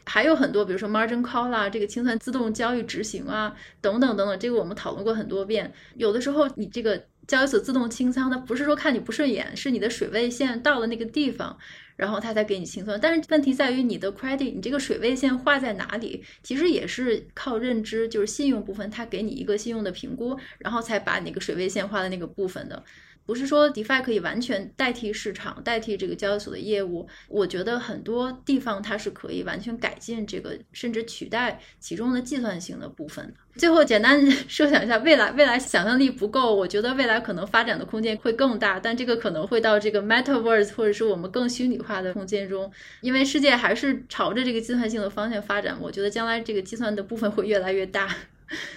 [0.06, 5.72] 还有很多，比如说 margin call 啦，这个清算自动交易执行啊，等等等等，这个我们讨论过很多遍。
[5.94, 11.56] 有的时候你这个交易所自动清仓，它不是说看你不顺眼，是你的水位线到了那个地方，
[11.96, 12.98] 然后他才给你清算。
[13.00, 22.84] 但是问题在于你的 credit，你这个水位线画在哪里，其实也是靠认知，就是信用部分，他给你一个信用的评估，然后才把那个水位线画在那个部分的。
[23.26, 27.08] 不是说 DeFi 可以完全代替市场，代替这个交易所的业务。
[27.28, 33.34] 我觉得很多地方它是可以完全改进这个，甚至取代其中的计算性的部分。
[33.56, 42.70] 最后简单 设想一下未来，未来想象力不够，我觉得未来可能发展的空间会更大，但这个可能会到这个 Metaverse 或者是我们更虚拟化的空间中，
[43.00, 45.78] 因为世界还是朝着这个计算性的方向发展。
[45.80, 48.14] 我觉得将来这个计算的部分会越来越大。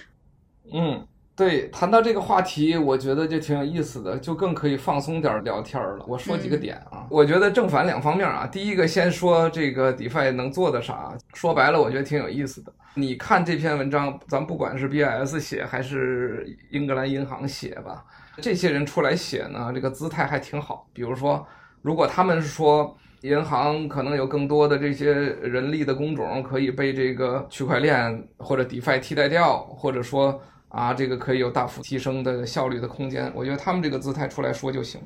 [0.72, 1.06] 嗯。
[1.38, 6.04] 对，谈到这个话题，我觉得就挺有意思的，就更可以放松点聊天了。
[6.08, 8.44] 我说几个点啊，嗯、我觉得正反两方面啊。
[8.44, 12.72] 第一个，先说这个 DeFi 能做的啥，说白了，我觉得挺有意思的。
[12.94, 18.04] 你看这篇文章，咱不管是 BIS 写还是英格兰银行写吧，
[18.38, 20.88] 这些人出来写呢，这个姿态还挺好。
[20.92, 21.46] 比如说，
[21.82, 30.42] 如果他们说银行可能有更多的这些人力的工种可以被这个区块链或者 DeFi 替代掉，或者说。
[30.68, 35.00] 啊，这个可以有大幅提升的效率的空间，我觉得他们这个姿态出来说就行。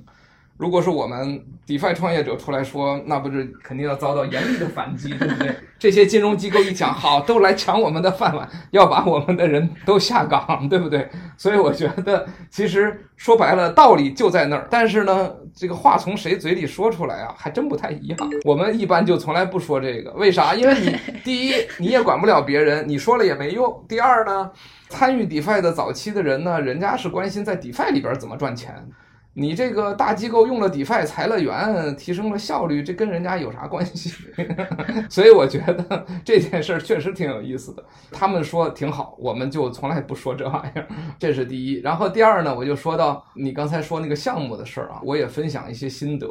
[0.57, 5.53] 如果是我们 DeFi 创业者出来说，那不是肯定要遭到严厉的反击，对不对？
[5.79, 11.09] 这些金融机构一讲，好，都来抢我们的饭碗，要把我们的人都下岗，对不对？
[11.37, 14.69] 所以我觉得，其实说白了，道理就在那儿。
[14.71, 18.19] 但是呢，这个话从谁嘴里说出来啊，还真不太一样。
[18.45, 20.55] 我们一般就从来不说这个，为啥？
[20.55, 23.85] 因为你第一，你也管不了别人，你说了也没用。
[23.89, 24.49] 第二呢，
[24.89, 28.87] 参与 DeFi 的早期的人呢，人家是关心在 DeFi 里边怎么赚钱。
[29.35, 34.13] 你这个大机构用了 DeFi 裁了员，提升了效率，这跟人家有啥关系？
[35.09, 37.83] 所以我觉得这件事儿确实挺有意思的。
[38.11, 40.87] 他们说挺好，我们就从来不说这玩意儿，
[41.19, 41.81] 这是第一。
[41.81, 46.29] 然后第二呢，我就说到你刚才说那个项目的事儿啊，我也分享一些心得。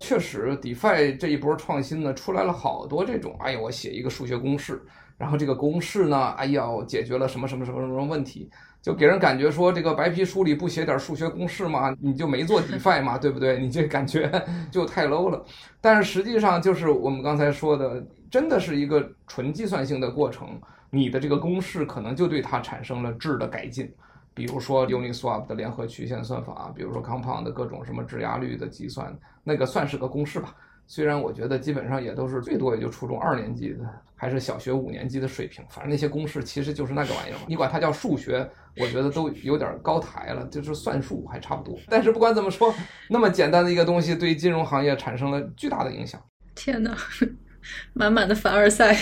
[0.00, 4.82] 确实，DeFi 这一波创新呢，出来了好多这种，哎呀，我写一个数学公式，
[5.16, 8.50] 然后这个公式呢，哎呀，解决了什么什么什么什么问题。
[8.82, 11.96] 就给人感觉说，这个白皮书里不写点数学公式吗？
[12.00, 13.58] 你就没做 DeFi 嘛， 对不对？
[13.60, 14.30] 你这感觉
[14.72, 15.42] 就太 low 了。
[15.80, 20.60] 但是实际上，就是我们刚才说的，真的是一个纯计算性的过程。
[20.90, 23.90] 你的这个公式可能就对它产生了质的改进，
[24.34, 30.54] 比如说 Uniswap 的联合曲线算法，比如说 Compound 的各种什么质押率的计算，那个算是个公式吧。
[30.86, 38.46] 虽然我觉得基本上也都是最多也就初中二年级的，还是小学五年级的水平，反正那些公式其实就是那个玩意儿，你管它叫数学，
[38.78, 41.78] 我觉得都有点高抬了，就是算术还差不多。
[41.88, 42.74] 但是不管怎么说，
[43.08, 46.20] 那么简单的一个东西，对金融行业产生了巨大的影响。
[46.54, 46.96] 天哪，
[47.92, 48.96] 满满的凡尔赛，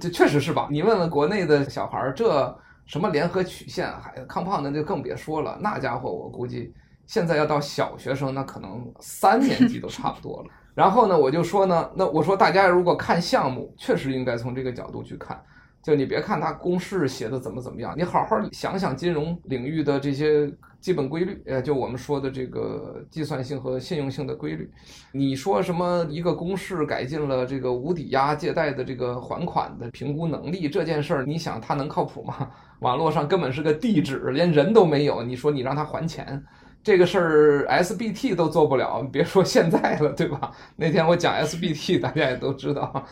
[0.00, 0.68] 这确实是吧？
[0.70, 6.72] 你问问国内的小孩儿，这什么联合曲线，还康胖的就更别说了，那家伙我估计
[7.06, 10.50] 现在要到小学生，那可能三年级都差不多了。
[10.74, 15.40] 然后呢，我就说呢，那我说大家如果看项目，确实应该从这个角度去看，
[15.82, 24.70] 就你别看它公式写的怎么怎么样，你好好想想金融领域的这些基本规律，呃，就我们说的这个计算性和信用性的规律。
[25.12, 32.50] 你说什么一个公式改进了这个无抵押借贷的这个还款的评估能力这件事儿，你想它能靠谱吗？
[32.80, 36.42] 网络上根本是个地址，连人都没有，你说你让他还钱？
[36.82, 40.50] 这个事儿 SBT 都做不了，别说现在了，对吧？
[40.76, 43.06] 那天我讲 SBT，大家也都知道。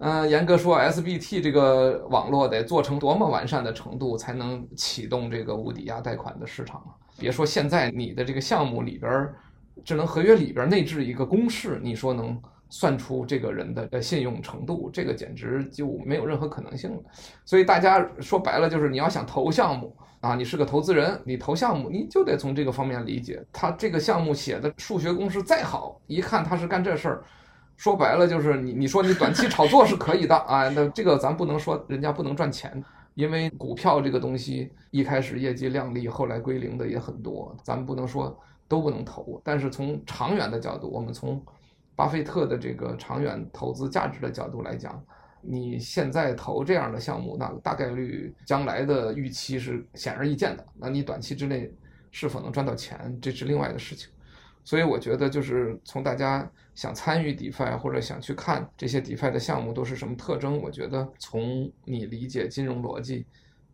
[0.00, 6.96] 嗯，严格说，SBT 这个网络得做成多么完善的程度，才能启动这个无抵押贷款的市场啊？
[7.18, 9.28] 别说现在你的这个项目里边，
[9.84, 12.40] 智能合约里边内置一个公式，你说能
[12.70, 17.02] 算出这个人的信用程度，这个简直就没有任何可能性了。
[17.44, 19.94] 所以大家说白了，就是你要想投项目。
[20.20, 23.42] 啊，你是个投资人，你投项目，你就得从这个方面理解。
[23.50, 27.24] 他这个项目写的数学公式再好，一看他是干这事儿，
[27.80, 39.40] 说白了就是你，你说你短期炒作是可以的啊， 那这个咱不能说人家不能赚钱，因为股票这个东西一开始业绩亮丽，后来归零的也很多，咱不能说都不能投。
[39.42, 41.42] 但是从长远的角度，我们从
[41.96, 45.02] 巴菲特的这个长远投资价值的角度来讲。
[45.40, 50.66] 你现在投这样的项目，那大概率将来的预期是显而易见的。
[50.78, 51.72] 那你短期之内
[52.10, 54.10] 是否能赚到钱，这是另外的事情。
[54.64, 63.26] 所以我觉得就是从大家想参与 DeFi 或者想去看这些 DeFi 的项目都是什么特征，我觉得从你理解金融逻辑，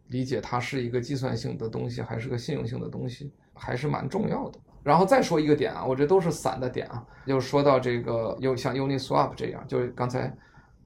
[0.09, 4.59] 理解它是一个计算性的东西还是个信用性的东西，还是蛮重要的。
[4.82, 10.32] 然后再说一个点啊，我这都是散的点啊，又说到这个，又像 Uniswap 这样，就是刚才，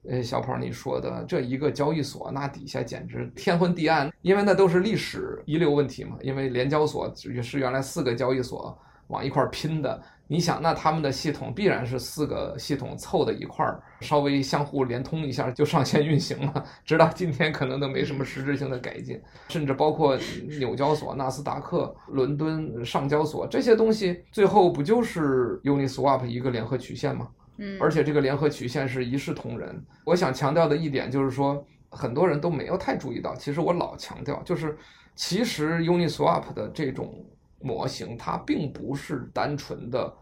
[0.09, 8.75] 呃，小跑你说的这一个交易所，那底下简直天昏地暗，因为那都是历史遗留问题嘛，因为联交所也是原来四个交易所
[9.11, 10.01] 往一块拼的。
[10.27, 16.65] 你想，那他们的系统必然是四个系统凑在一块儿，稍微相互连通一下就上线运行了。
[16.85, 20.17] 直到今天，可能都没什么实质性的改进，甚至包括
[20.57, 27.27] 纽交所、纳斯达克、伦敦上交所这些东西，最后不就是 Uniswap 一个联合曲线吗？
[27.57, 29.83] 嗯，而且这个联合曲线是一视同仁。
[30.05, 34.77] 我想强调的一点就是说，很多人都没有太注意到，其实我老强调，就是
[35.13, 37.13] 其实 Uniswap 的这种
[37.63, 40.13] 模型，它并不是单纯的。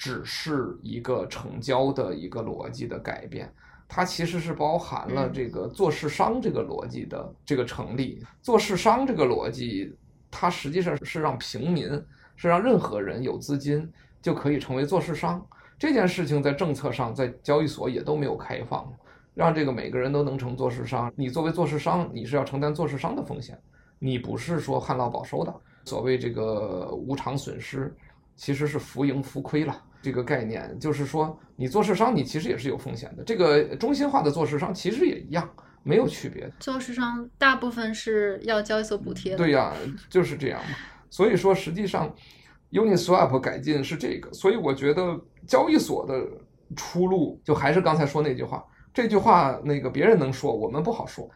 [0.00, 3.52] 只是一个成交的一个逻辑的改变，
[3.88, 8.24] 它其实是包含了这个做市商这个逻辑的这个成立。
[8.40, 9.92] 做市商这个逻辑，
[10.30, 11.90] 它实际上是让平民，
[12.36, 13.92] 是让任何人有资金
[14.22, 15.44] 就可以成为做市商。
[15.76, 18.88] 这件事情在政策上，在交易所也都没有开放，
[19.34, 21.12] 让这个每个人都能成做市商。
[21.16, 23.60] 你作为做市商，你是要承担做市商的风险，
[23.98, 25.52] 你不是说旱涝保收的。
[25.88, 27.94] 所谓这个无偿损失，
[28.36, 29.82] 其实是浮盈浮亏了。
[30.02, 33.24] 这个概念就是说，你做市商，你其实也是有风险的。
[33.24, 35.48] 这个中心化的做市商其实也一样，
[35.82, 36.48] 没有区别。
[36.60, 39.38] 做市商大部分是要交易所补贴的。
[39.38, 39.72] 对呀，
[40.10, 40.76] 就是这样嘛。
[41.10, 42.14] 所以说，实际上
[42.70, 44.30] ，Uniswap 改进是这个。
[44.32, 46.24] 所以我觉得交易所的
[46.76, 48.62] 出路，就还是刚才说那句话。
[48.94, 51.28] 这句话那个别人能说，我们不好说。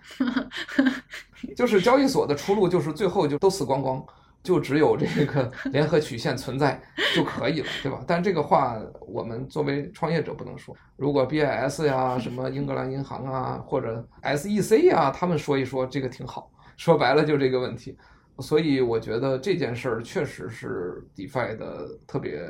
[1.57, 4.05] 就是交易所的出路，就是最后就都死光光。
[4.43, 6.80] 就只有这个联合曲线存在
[7.14, 8.03] 就可以了，对吧？
[8.07, 8.76] 但这个话
[9.07, 10.76] 我们作为创业者不能说。
[10.97, 16.51] 如果 BIS 呀、什么英格兰银行啊，或者 SEC 呀，他们说一说这个挺好。
[16.76, 17.97] 说白了就这个问题。
[18.40, 22.43] 所以我觉得这件事儿确实是 DeFi 的特别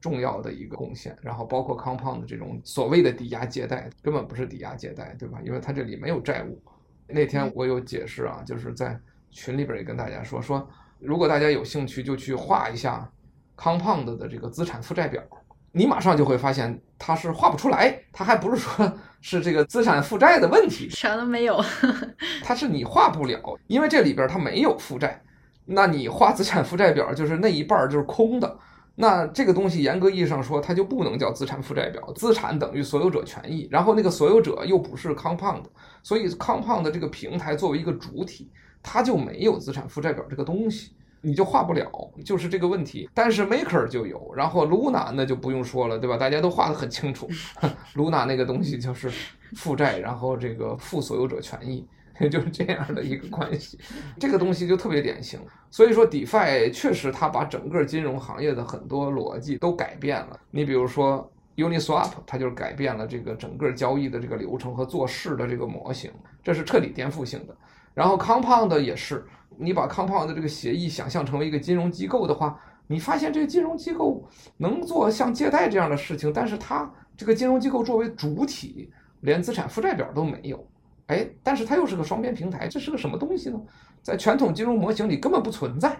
[0.00, 1.16] 重要的一个贡献。
[1.22, 5.38] 然后包括 Compound 这种所谓的抵押借贷，根本不是抵押借贷，对吧？
[5.42, 6.60] 因为它这里没有债务。
[7.06, 9.00] 那天我有解释啊，就是在
[9.30, 10.68] 群里边也跟大家说说。
[11.04, 13.08] 如果大家有兴趣，就去画一下
[13.56, 15.22] Compound 的这个资产负债表，
[15.70, 18.00] 你马上就会发现它是画不出来。
[18.12, 21.62] 它还不是说是这个资产负债的问题，啥都没有，
[22.42, 25.20] 它是你画不了，因为这里边它没有负债。
[25.66, 28.58] 那你画资产负债表，就是那一半就是空的。
[28.96, 32.00] 那这个东西严格意义上说，它就不能叫资产负债表。
[32.14, 35.64] 资产等于所有者权益，然后那个所有者又不是 Compound，
[36.02, 38.50] 所以 Compound 这个平台作为一个主体。
[38.84, 41.90] 它就没有资产负债表这个东西，你就画不了，
[42.22, 43.08] 就是这个问题。
[43.14, 46.18] 但是 Maker 就有，然后 Luna 那就不用说了，对吧？
[46.18, 47.26] 大家都画得很清楚，
[47.96, 49.10] Luna 那个东西就是
[49.56, 51.84] 负债，然后这个负所有者权益，
[52.30, 53.78] 就是这样的一个关系。
[54.20, 55.40] 这个东西就特别典型。
[55.70, 60.38] 所以说，DeFi 确实它把整个金融行业的很多逻辑都改变了。
[60.50, 66.12] 你比如说 Uniswap，它就是改变了这个整个交易的这个流程和做事的这个模型，
[66.42, 67.56] 这是彻底颠覆性的。
[67.94, 69.24] 然后 Compound 也是，
[69.56, 78.90] 你把 Compound 的这个协议想象成为一个金融机构的话，你发现这个金融机构能做像借贷这样的事情，但是它这个金融机构作为主体，
[79.20, 80.68] 连资产负债表都没有，
[81.06, 83.60] 哎，但是它又是个双边平台，这是个什么东西呢？
[84.02, 85.96] 在传统金融模型里根本不存在，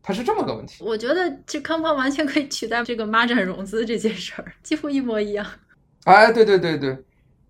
[0.00, 0.84] 它是这么个问题。
[0.84, 5.44] 我觉得这 Compound 完全可以取代这个孖展融资这件事儿，几乎一模一样。
[6.04, 6.96] 哎，对对对对，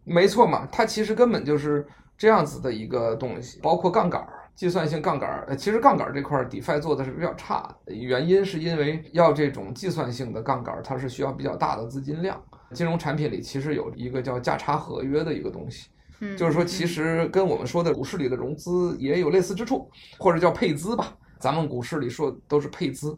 [0.05, 1.87] 没错嘛，它其实根本就是。
[2.19, 5.45] 这样子的一个东西，包括杠杆儿、计算性杠杆。
[5.47, 12.43] 呃，其实杠杆儿这块，DeFi 做的是比较差的，原因是因为要这种计算性的杠杆儿，它是需要比较大的资金量。
[12.73, 15.89] 金融产品里其实有一个叫价差合约的一个东西，
[16.37, 19.89] 就是说其实跟我们说的股市里的融资也有类似之处，
[20.19, 21.15] 或者叫配资吧。
[21.39, 23.17] 咱们股市里说都是配资，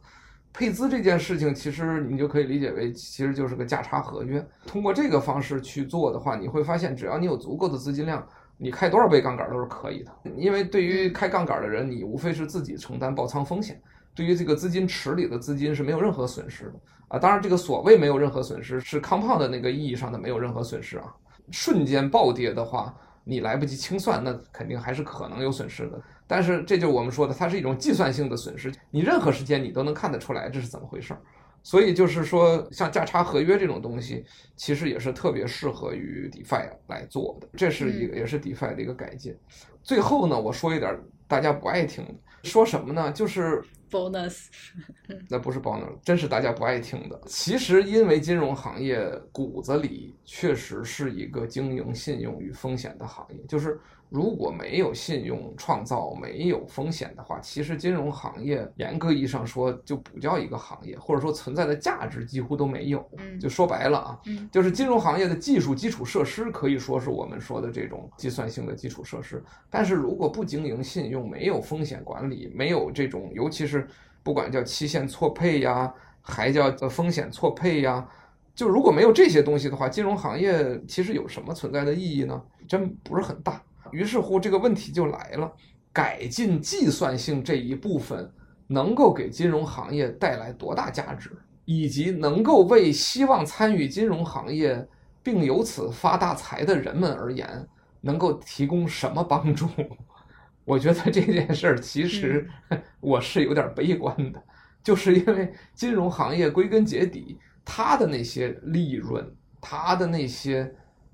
[0.52, 4.44] 配资这件事情其实你就可以理解为其实就是个价差合约。
[4.66, 8.26] 通过这个方式去做的话，你会发现只要你有足够的资金量。
[8.60, 13.80] 你开多少倍杠杆都是可以的，因为对于开杠杆的人，你无非是自己承担爆仓风险，
[14.14, 16.74] 对于这个资金池里的资金是没有任何损失的
[17.06, 17.18] 啊。
[17.20, 21.14] 当然，这个所谓没有任何损失，是 Compound 的那个意义上的没有任何损失啊。
[21.52, 26.02] 瞬间暴跌的话，你来不及清算，那肯定还是可能有损失的。
[26.26, 31.20] 但是这就是我们说的，它是一种计算性的损失，你任何时间你都能看得出来这是怎么回事儿。
[31.68, 34.24] 所以就是说，像价差合约这种东西，
[34.56, 39.36] 其实也是特别适合于 DeFi 来做的，这是一个也是 DeFi 的一个改进。
[39.82, 43.12] 最后呢，我说一点大家不爱听的，说什么呢？
[43.12, 44.46] 就是 bonus，
[45.28, 47.20] 那不是 bonus，真是大家不爱听的。
[47.26, 53.78] 其实，因为金融行业骨子里确实是一个经营信用与风险的行业，就是。
[54.10, 63.06] 如果没有信用创造，没有风险的话，其实金融行业严格意义上说就不叫一个行业，或者说存在的价值几乎都没有。
[63.38, 64.20] 就说白了啊，
[64.50, 73.86] 就是金融行业的技术基础设施可以说是我们说的这种计算性的基础设施，但是如果不经营信用，没有风险管理，没有这种，尤其是
[74.22, 78.08] 不管叫期限错配呀，还叫风险错配呀，
[78.54, 82.42] 就如果没有这些东西的话，金融行业其实有什么存在的意义呢？
[82.66, 83.62] 真不是很大。
[83.92, 85.52] 于是乎，这个问题就来了：
[85.92, 88.30] 改进计算性这一部分，
[88.66, 91.30] 能够给金融行业带来多大价值，
[91.64, 94.86] 以及能够为希望参与金融行业
[95.22, 97.66] 并由此发大财的人们而言，
[98.00, 99.68] 能够提供什么帮助？
[100.64, 102.48] 我觉得这件事儿其实
[103.00, 104.42] 我是有点悲观的，
[104.82, 109.26] 就是因为金融行业归根结底，它的那些利润，
[109.60, 110.70] 它的那些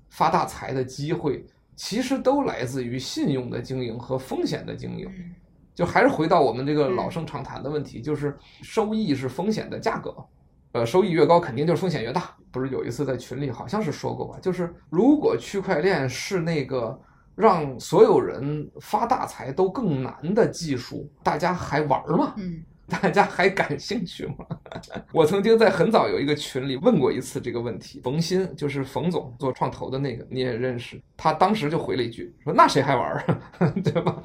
[0.09, 1.45] 发大财的机会。
[1.75, 5.07] 其实都来自于信用的经营和风险的经营，
[5.73, 10.15] 就还是回到我们这个老生常谈的问题，就是收益是风险的价格，
[10.71, 12.35] 呃，收益越高，肯定就是风险越大。
[12.51, 14.39] 不是有一次在群里好像是说过吧？
[14.41, 16.97] 就是如果区块链是那个
[17.35, 22.33] 让所有人发大财都更难的技术，大家还玩吗？
[22.37, 22.63] 嗯。
[22.87, 24.45] 大家还感兴趣吗？
[25.11, 33.23] 我曾经在很早有一个群里问过一次这个问题，冯鑫就是冯总做创投的那个，你也认识，他当时就回了一句说：“那谁还玩儿，
[33.83, 34.21] 对吧？”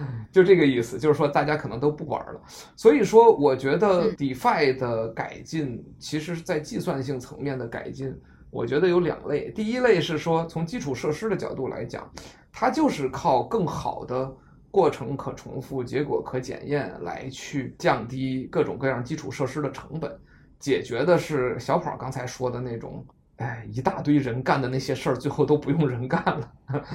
[0.30, 2.40] 就这个意思，就是说大家可能都不玩了。
[2.76, 8.14] 所以说，我觉得 DeFi 的改进，其实在计算性层面的改进，
[8.50, 9.50] 我觉得有两类。
[9.50, 12.08] 第一类是说从基础设施的角度来讲，
[12.52, 14.32] 它就是靠更好的。
[14.74, 20.12] 过程可重复，结果可检验，来去降低各种各样基础设施的成本，
[20.58, 23.06] 解决的是小跑刚才说的那种，
[23.36, 26.52] 哎，一大堆人干的那些事儿，最后都不用人干了。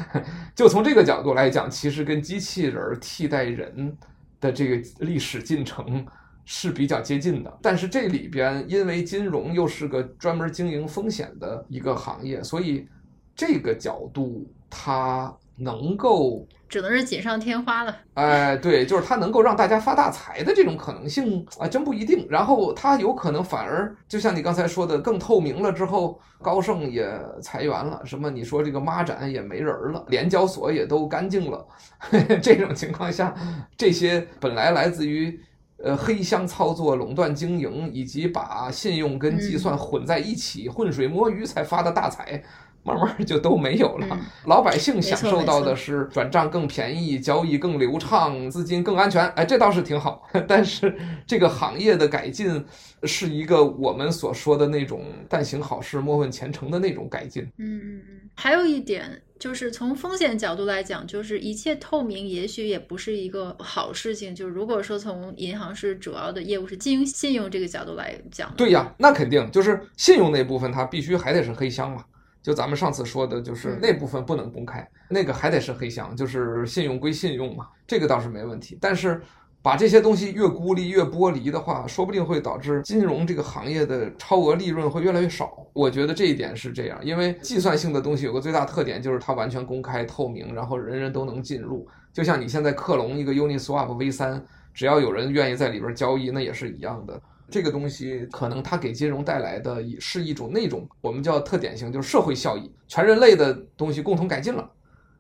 [0.54, 3.98] 就从这个角度来讲，其实跟机器人替代人
[4.42, 6.06] 的这个历史进程
[6.44, 7.60] 是比较接近的。
[7.62, 12.86] 但是这里边因为金融又是个专门经营风险的一个行业，所以
[13.34, 16.48] 这个角度它能够。
[16.68, 17.98] 只能是锦上添花了。
[18.14, 22.28] 哎，对，就是它能够让大家发大财的这种可能性啊，真不一定。
[22.30, 27.12] 然后它有可能反而就像你刚才说的，更透明了之后，高盛也
[27.42, 31.66] 裁员了，什么你说这个孖展也没人了，联交所也都干净了。
[32.40, 33.34] 这种情况下，
[33.76, 35.40] 这些本来来自于
[35.84, 42.44] 呃黑箱操作、垄断经营以及把信用跟计算混在一起、浑水摸鱼才发的大财。
[42.84, 50.28] 慢慢就都没有了，嗯、老百姓享受到的是转账更便宜、交易更流畅、资金更安全，哎，这倒是挺好。
[50.48, 50.98] 但是
[51.28, 52.64] 这个行业的改进
[53.04, 57.44] 是一个我们所说的那种“但行好事，莫问前程”的那种改进。
[57.58, 58.20] 嗯嗯嗯。
[58.34, 64.34] 还有一点就是从风险角度来讲，就是一切透明，也许也不是一个好事情。
[64.34, 72.06] 就是如果说从银行是主要的业务是经营信用这个角度来讲，对呀，那肯定就是信用那部分，它必须还得是黑箱嘛。
[72.42, 78.78] 就咱们上次说的，就是那部分不能公开，那个还得是黑箱，就是信用归信用嘛，这个倒是没问题。
[78.80, 79.22] 但是
[79.62, 85.68] 把这些东西越孤立越剥离的话，说不定会导致金融这个行业的超额利润会越来越少。
[85.74, 91.86] 我觉得这一点是这样，因为计算性的东西有个最大特点就是它完全公开透明，然后人人都能进入。
[92.14, 94.42] 就像你现在克隆一个 Uniswap V3，
[94.74, 97.22] 只要有人愿意在里边交易，那也是一样的。
[97.50, 104.70] 这个东西可能它给金融带来的是一种那种我们叫特点性，就是社会效益，全人类的东西共同改进了，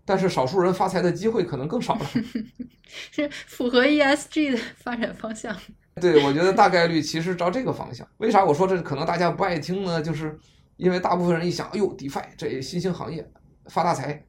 [0.05, 2.05] 但是少数人发财的机会可能更少了，
[2.85, 5.55] 是符合 ESG 的发展方向。
[5.99, 8.07] 对，我觉得大概率其实照这个方向。
[8.17, 10.01] 为啥我说这可能大家不爱听呢？
[10.01, 10.37] 就是
[10.77, 13.29] 因为大部分人一想，哎呦，DeFi 这新兴行业
[13.65, 14.23] 发大财，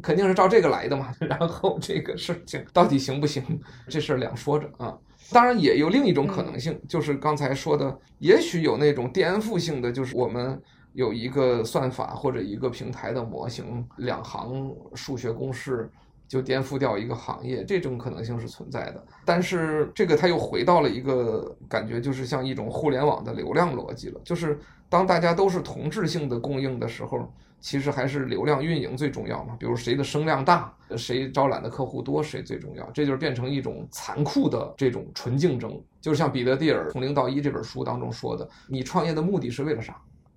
[0.00, 1.12] 肯定是照这个来的嘛。
[1.18, 3.42] 然后这个事情到底行不行，
[3.88, 4.96] 这事儿两说着啊。
[5.32, 10.60] 当然也有另一种可能性，就是刚才说的，也许有那种颠覆性的，就是我们
[10.92, 15.90] 有一个算法或者一个平台的模型，两行数学公式
[16.28, 19.04] 就颠覆掉一个行业，这种可能性是存在的。
[19.24, 24.58] 但是这个它又回到了一个感觉，就是像一种互联网的流量逻辑了，就是
[24.88, 27.32] 当大家都是同质性的供应的时候。
[27.60, 32.88] 其实还是流量运营最重要嘛，比如谁的声量大，谁招揽的客户多，谁最重要。
[32.92, 39.96] 这就是变成一种残酷的这种纯竞争，就是像彼得蒂尔《从零到一》这本书当中说的，你创业的目的是为了啥？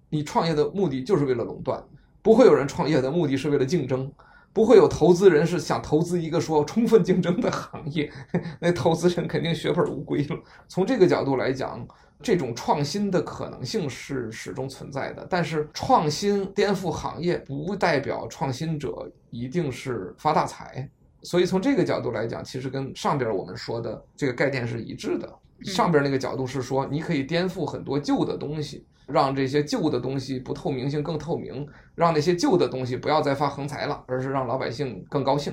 [0.09, 1.83] 你创业的目的就是为了垄断，
[2.23, 4.11] 不会有人创业的目的是为了竞争，
[4.51, 8.11] 不会有投资人是想投资一个说充分竞争的行业，
[8.59, 10.35] 那投资人肯定血本无归了。
[10.67, 11.85] 从这个角度来讲，
[12.21, 15.25] 这种创新的可能性是始终存在的。
[15.29, 20.89] 但是创新颠覆行业，不代表创新者一定是发大财。
[21.23, 25.29] 所以从这个角度来讲，其实跟上边我们说的这个概念是一致的。
[25.63, 28.85] 上边那个角度是说，你可以颠覆很多旧的东西。
[29.11, 35.51] 让这些旧的东西不透明性更透明，让那些旧的东西不要再发横财了，而是让老百姓更高兴。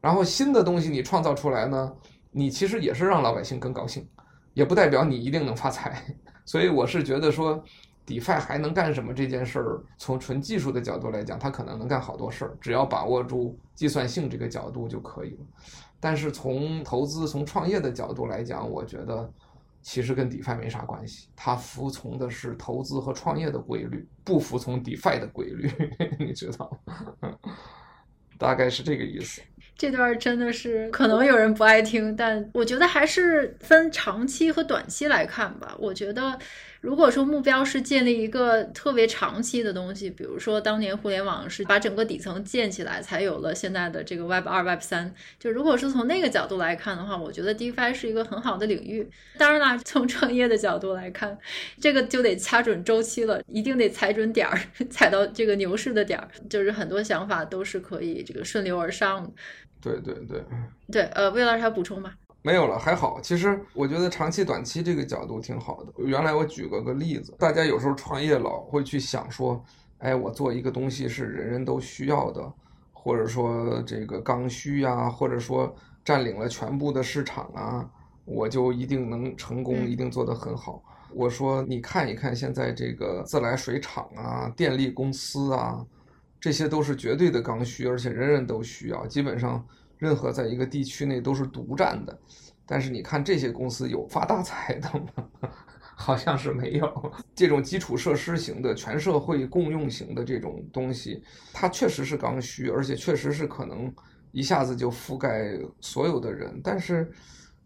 [0.00, 1.92] 然后新的东西你创造出来呢，
[2.32, 4.04] 你其实也是让老百姓更高兴，
[4.56, 6.02] 也不代表你一定能发财。
[6.46, 7.62] 所以我是觉得说
[8.06, 15.46] ，DeFi 还能干什么这件事儿，从纯技术的角度来讲，它可能能干好多事儿，只要把握住计算性这个角度就可以了。
[16.00, 19.30] 但是从投资、从创业的角度来讲，我觉得。
[19.82, 25.70] 其实跟 DeFi 没啥关系，它服从的是投资和创业的规律，不服从 DeFi 的规律，
[26.18, 26.68] 你知道
[27.20, 27.32] 吗？
[28.36, 29.40] 大概是这个意思。
[29.76, 35.74] 这段真的是可能有人不爱听，但我觉得还是分长期和短期来看吧。
[35.78, 36.38] 我觉得。
[36.82, 45.12] 如果说目标是建立一个特别长期的东西，比如说当年互联网是把整个底层建起来，才有了现在的这个 Web 二、Web 三。
[45.40, 49.08] 就如果是从那个角度来看的话，我觉得 DeFi 是一个很好的领域。
[49.36, 51.36] 当然啦，从创业的角度来看，
[51.80, 54.56] 这个就得掐准周期了，一定得踩准点儿，
[54.88, 56.28] 踩到这个牛市的点儿。
[56.48, 59.32] 就是很多想法都是可以这个顺流而上。
[59.80, 60.44] 对对对，
[60.90, 62.12] 对，呃，魏老师还补充吗？
[62.42, 63.20] 没有了，还好。
[63.20, 65.92] 其实我觉得长期、短期这个角度挺好的。
[66.04, 69.60] 原来我举过个例子，大家有时候创业老会去想说，
[69.98, 72.52] 哎，我做一个东西是人人都需要的，
[72.92, 75.74] 或者说这个刚需呀，或者说
[76.04, 77.90] 占领了全部的市场啊，
[78.24, 80.80] 我就一定能成功，一定做得很好。
[81.12, 85.84] 我说，你看一看现在这个自来水厂啊、电力公司啊，
[86.40, 89.66] 这些都是绝对的刚需，而且人人都需要，基本上。
[89.98, 92.18] 任何在一个地区内都是独占的，
[92.66, 95.26] 但是你看这些公司有发大财的吗？
[95.96, 97.12] 好像是没有。
[97.34, 103.90] 这种基础设施型的、全社会共用型的这种东西，它确实是刚需，而且确实是可能
[104.32, 106.60] 一下子就覆盖所有的人。
[106.62, 107.10] 但是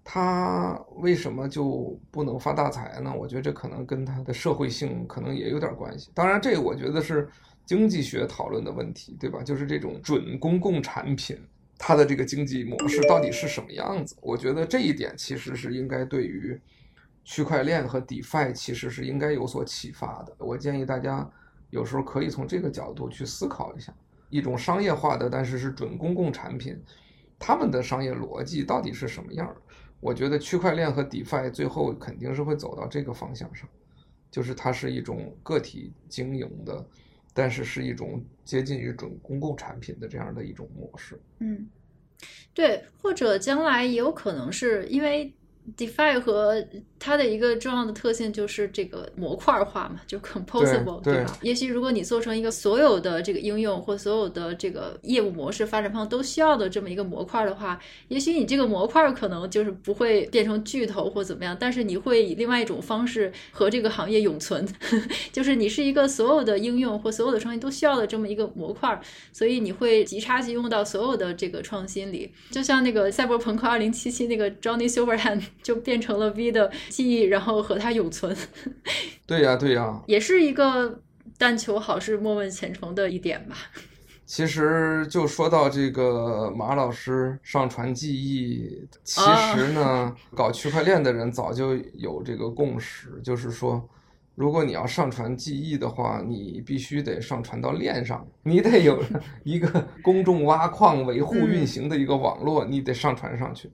[0.05, 3.13] 它为什么就不能发大财呢？
[3.13, 6.13] 我觉得这可能跟它的社会性可能也有点关系。
[6.15, 7.29] 当然，这个我觉得是
[7.71, 9.45] 经济学讨论的问题，对吧？
[9.45, 11.39] 就是这种准公共产品。
[11.79, 14.17] 它的这个经济模式到底是什么样子？
[14.21, 16.61] 我觉得这一点其实是应该对于
[17.23, 20.35] 区块链和 DeFi 其实是应该有所启发的。
[20.39, 21.25] 我建议大家
[21.71, 23.95] 有时候可以从这个角度去思考一下，
[24.31, 26.77] 一种商业化的但是是准公共产品，
[27.39, 29.49] 他们的商业逻辑到底是什么样？
[30.01, 33.69] 我觉得区块链和 DeFi 最后肯定是会走到这个方向上，
[34.29, 36.85] 就是它是一种个体经营的。
[37.35, 41.21] 但是是一种接近于准公共产品的这样的一种模式。
[41.39, 41.69] 嗯，
[42.55, 45.35] 对，或者将来也有可能是因为。
[45.77, 46.65] DeFi 和
[46.99, 51.39] 它的一个重要的特性就是这个模块化嘛，就 composable，对，对吧？
[51.43, 57.79] 也许如果你做成一个所有的这个应用或所有的这个业务模式发展方都需要的这么一个模块的话，
[58.09, 64.67] 也许你这个模块可能就是不会变成巨头或怎么样，但是你会以另外一种方式和这个行业永存，
[65.33, 69.01] 就是你是一个所有的应用或所有的创新都需要的这么一个模块，
[69.33, 75.43] 所以你会即插即用到所有的这个创新里，就像那个赛博朋克二零七七那个 Johnny Silverhand。
[75.63, 78.37] 就变成了 V 的记忆，然后和它永存。
[79.27, 81.01] 对呀，对呀，也是一个
[81.39, 83.57] 但求好事，莫问前程的一点吧。
[84.27, 93.85] 其实就说到这个马老师上传记忆，其实呢，搞区块链的人早就有这个共识，就是说，
[94.37, 99.03] 如果你要上传记忆的话，你必须得上传到链上，你得有
[99.43, 103.69] 一个公众挖矿、维护、运行的一个网络，你得上传上去。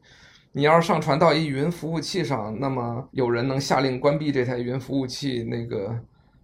[0.57, 5.95] 你要是上传到一云服务器上，那么有人能下令关闭这台云服务器，那个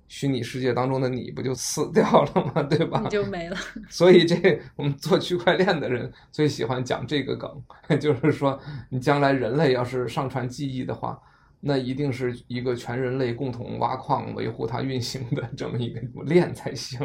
[0.06, 2.62] 虚拟世界当中的你不就死掉了吗？
[2.68, 3.00] 对吧？
[3.04, 3.56] 你就没了。
[3.88, 7.50] 所以这我们做区块链的人最喜欢讲这个梗，
[7.98, 8.60] 就是说
[8.90, 11.18] 你将来人类要是上传记忆的话，
[11.60, 17.00] 那一定是一个全人类共同挖矿维护它运行的这么一个链才行。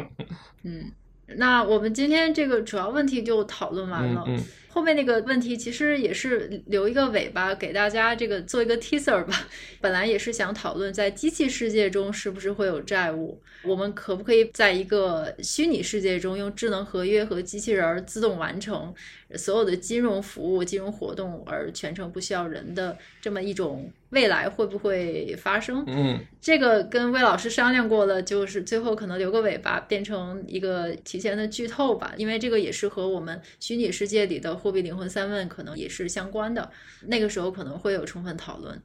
[0.62, 0.92] 嗯，
[1.38, 4.24] 那我们今天这个主要问题就讨论完了。
[4.26, 4.44] 嗯嗯
[4.78, 9.48] 后面那个问题其实也是留一个尾巴给大家这个做一个 teaser 吧。
[9.80, 18.94] 本来也是想讨论在机器世界中是不是会有债务，我们可不可以在一个虚拟世界中用智能合约和机器人自动完成
[19.34, 25.82] 所有的金融服务、金融活动，而全程不需要人的这么一种未来会不会发生？
[25.88, 36.70] 嗯，这个跟魏老师商量过了，就是最后可能留个尾巴，变成一个提前的剧透吧，因为这个也是和我们虚拟世界里的货币灵魂三问可能也是相关的，
[37.06, 38.80] 那个时候可能会有充分讨论。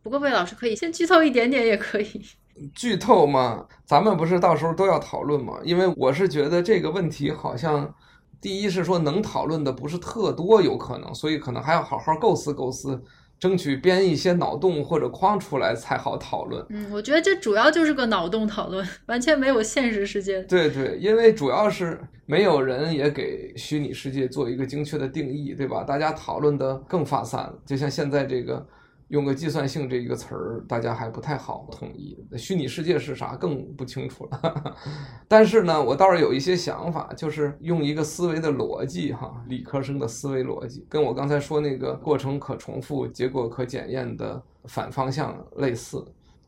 [0.00, 2.24] 不过魏老师可以先剧透一点点也可以。
[2.72, 5.58] 剧透嘛，咱们不是到时候都要讨论嘛？
[5.64, 7.92] 因为我是觉得这个问题好像。
[8.40, 13.02] 第一是说能讨论的不是特多，有可能，所以可能还要好好构思构思，
[13.44, 16.64] 争取编一些脑洞或者框出来才好讨论。
[16.70, 20.40] 嗯，我觉得这主要就是个脑洞讨论，完全没有现实世界。
[20.44, 25.84] 对对，因为主要是没有人也给虚拟世界做一个精确的定义，对吧？
[25.84, 28.66] 大家讨论的更发散，就像现在这个。
[29.08, 32.18] 用个计算性这一个词儿，大家还不太好统一。
[32.36, 34.76] 虚拟世界是啥，更不清楚了。
[35.28, 46.04] 但是呢，我倒是有一些想法，就是用一个思维的逻辑，哈，理科生的思维逻辑，跟我刚才说那个过程可重复、结果可检验的反方向类似。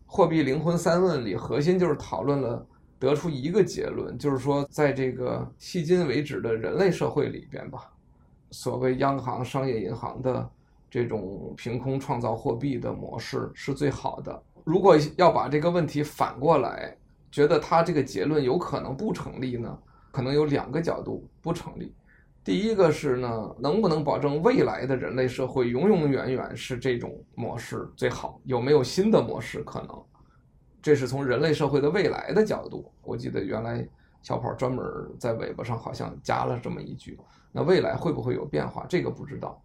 [0.06, 2.66] 货币灵魂三问里，核心就是讨论了，
[2.98, 7.92] 得出一个结论，就是说，在这个迄今为止的人类社会里边吧，
[8.50, 10.50] 所谓央行、商业银行的。
[10.96, 14.42] 这种凭空创造货币的模式是最好的。
[14.64, 16.96] 如果要把这个问题反过来，
[17.30, 19.78] 觉得他这个结论有可能不成立呢？
[20.10, 21.94] 可能有两个角度不成立。
[22.42, 28.40] 第一个是呢，能不能保证未来的人类社会永永远远是这种模式最好？
[28.44, 30.02] 有没有新的模式可能？
[30.80, 32.90] 这是从人类社会的未来的角度。
[33.02, 33.86] 我记得原来
[34.22, 34.82] 小跑专门
[35.18, 37.20] 在尾巴上好像加了这么一句：
[37.52, 38.86] 那未来会不会有变化？
[38.88, 39.62] 这个不知道。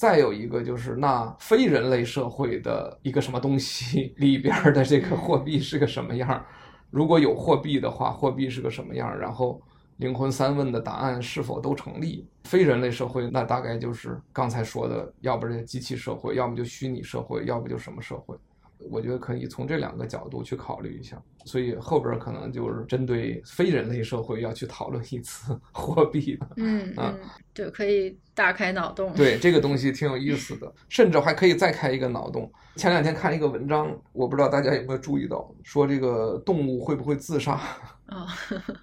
[0.00, 6.42] 再有一个就是那非人类社会的一个什么东西里边的这个货币是个什么样？
[6.90, 9.14] 如果有货币的话，货币是个什么样？
[9.18, 9.60] 然后
[9.98, 12.26] 灵魂三问的答案是否都成立？
[12.44, 18.34] 非人类社会那大概就是刚才说的，要不就机器社会，要么就虚拟社会，要不就什么社会？
[18.88, 26.48] 我觉得可以从这两个角度去考虑一下，所以后边可能就是针对非人类社会要去讨论一次 货币的。
[26.56, 27.18] 嗯嗯，
[27.52, 29.12] 对，可以大开脑洞。
[29.14, 32.50] 对，这个东西挺有意思的，甚至还可以再开一个脑洞。
[32.76, 37.60] 前两天看一个文章，我不知道大家有没有注意到，说这个动物会不会自杀？
[38.08, 38.26] 哦，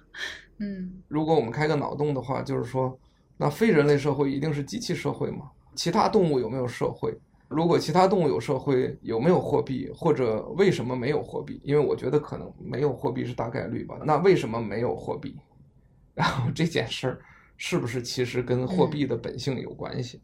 [0.58, 2.98] 嗯，如果我们开个脑洞的话，就是说，
[3.36, 5.50] 那非人类社会一定是机器社会吗？
[5.74, 7.16] 其他动物有没有社会？
[7.48, 11.60] 如果其他动物有社会，有没有货币，或者为什么没有货币？
[11.64, 13.98] 因为我觉得可能没有货币是大概率吧。
[14.04, 15.34] 那为什么没有货币？
[16.14, 17.20] 然后这件事儿
[17.56, 20.20] 是不是其实跟货币的本性有关系？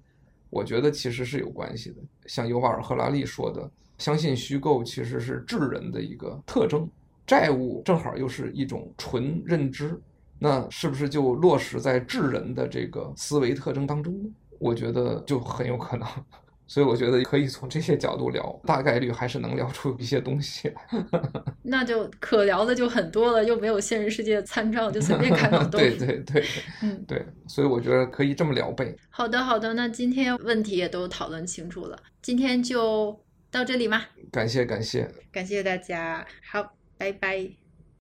[0.50, 1.96] 我觉得其实是有关系的。
[2.26, 6.88] 像尤瓦尔·赫拉利说的，相信虚构其实是智人的一个特征，
[7.26, 9.98] 债务正好又是一种纯认知，
[10.38, 14.28] 那是不是就落实在智人的这个思维特征当中呢？
[14.58, 16.06] 我觉得就很有可能。
[16.66, 20.72] 所以我觉得可以从这些角度聊，大概率还是能聊出一些东西。
[21.62, 25.80] 那就可聊的就很多了，又没有现实世界参照，就随便看脑洞。
[25.80, 26.44] 对对对，
[26.82, 28.94] 嗯，对，所以我觉得可以这么聊呗。
[29.10, 33.18] 好的好的，那今天问题也都讨论清楚了，今天就
[33.50, 34.02] 到这里吗？
[34.32, 37.63] 感谢感谢，感谢大家，好，拜拜。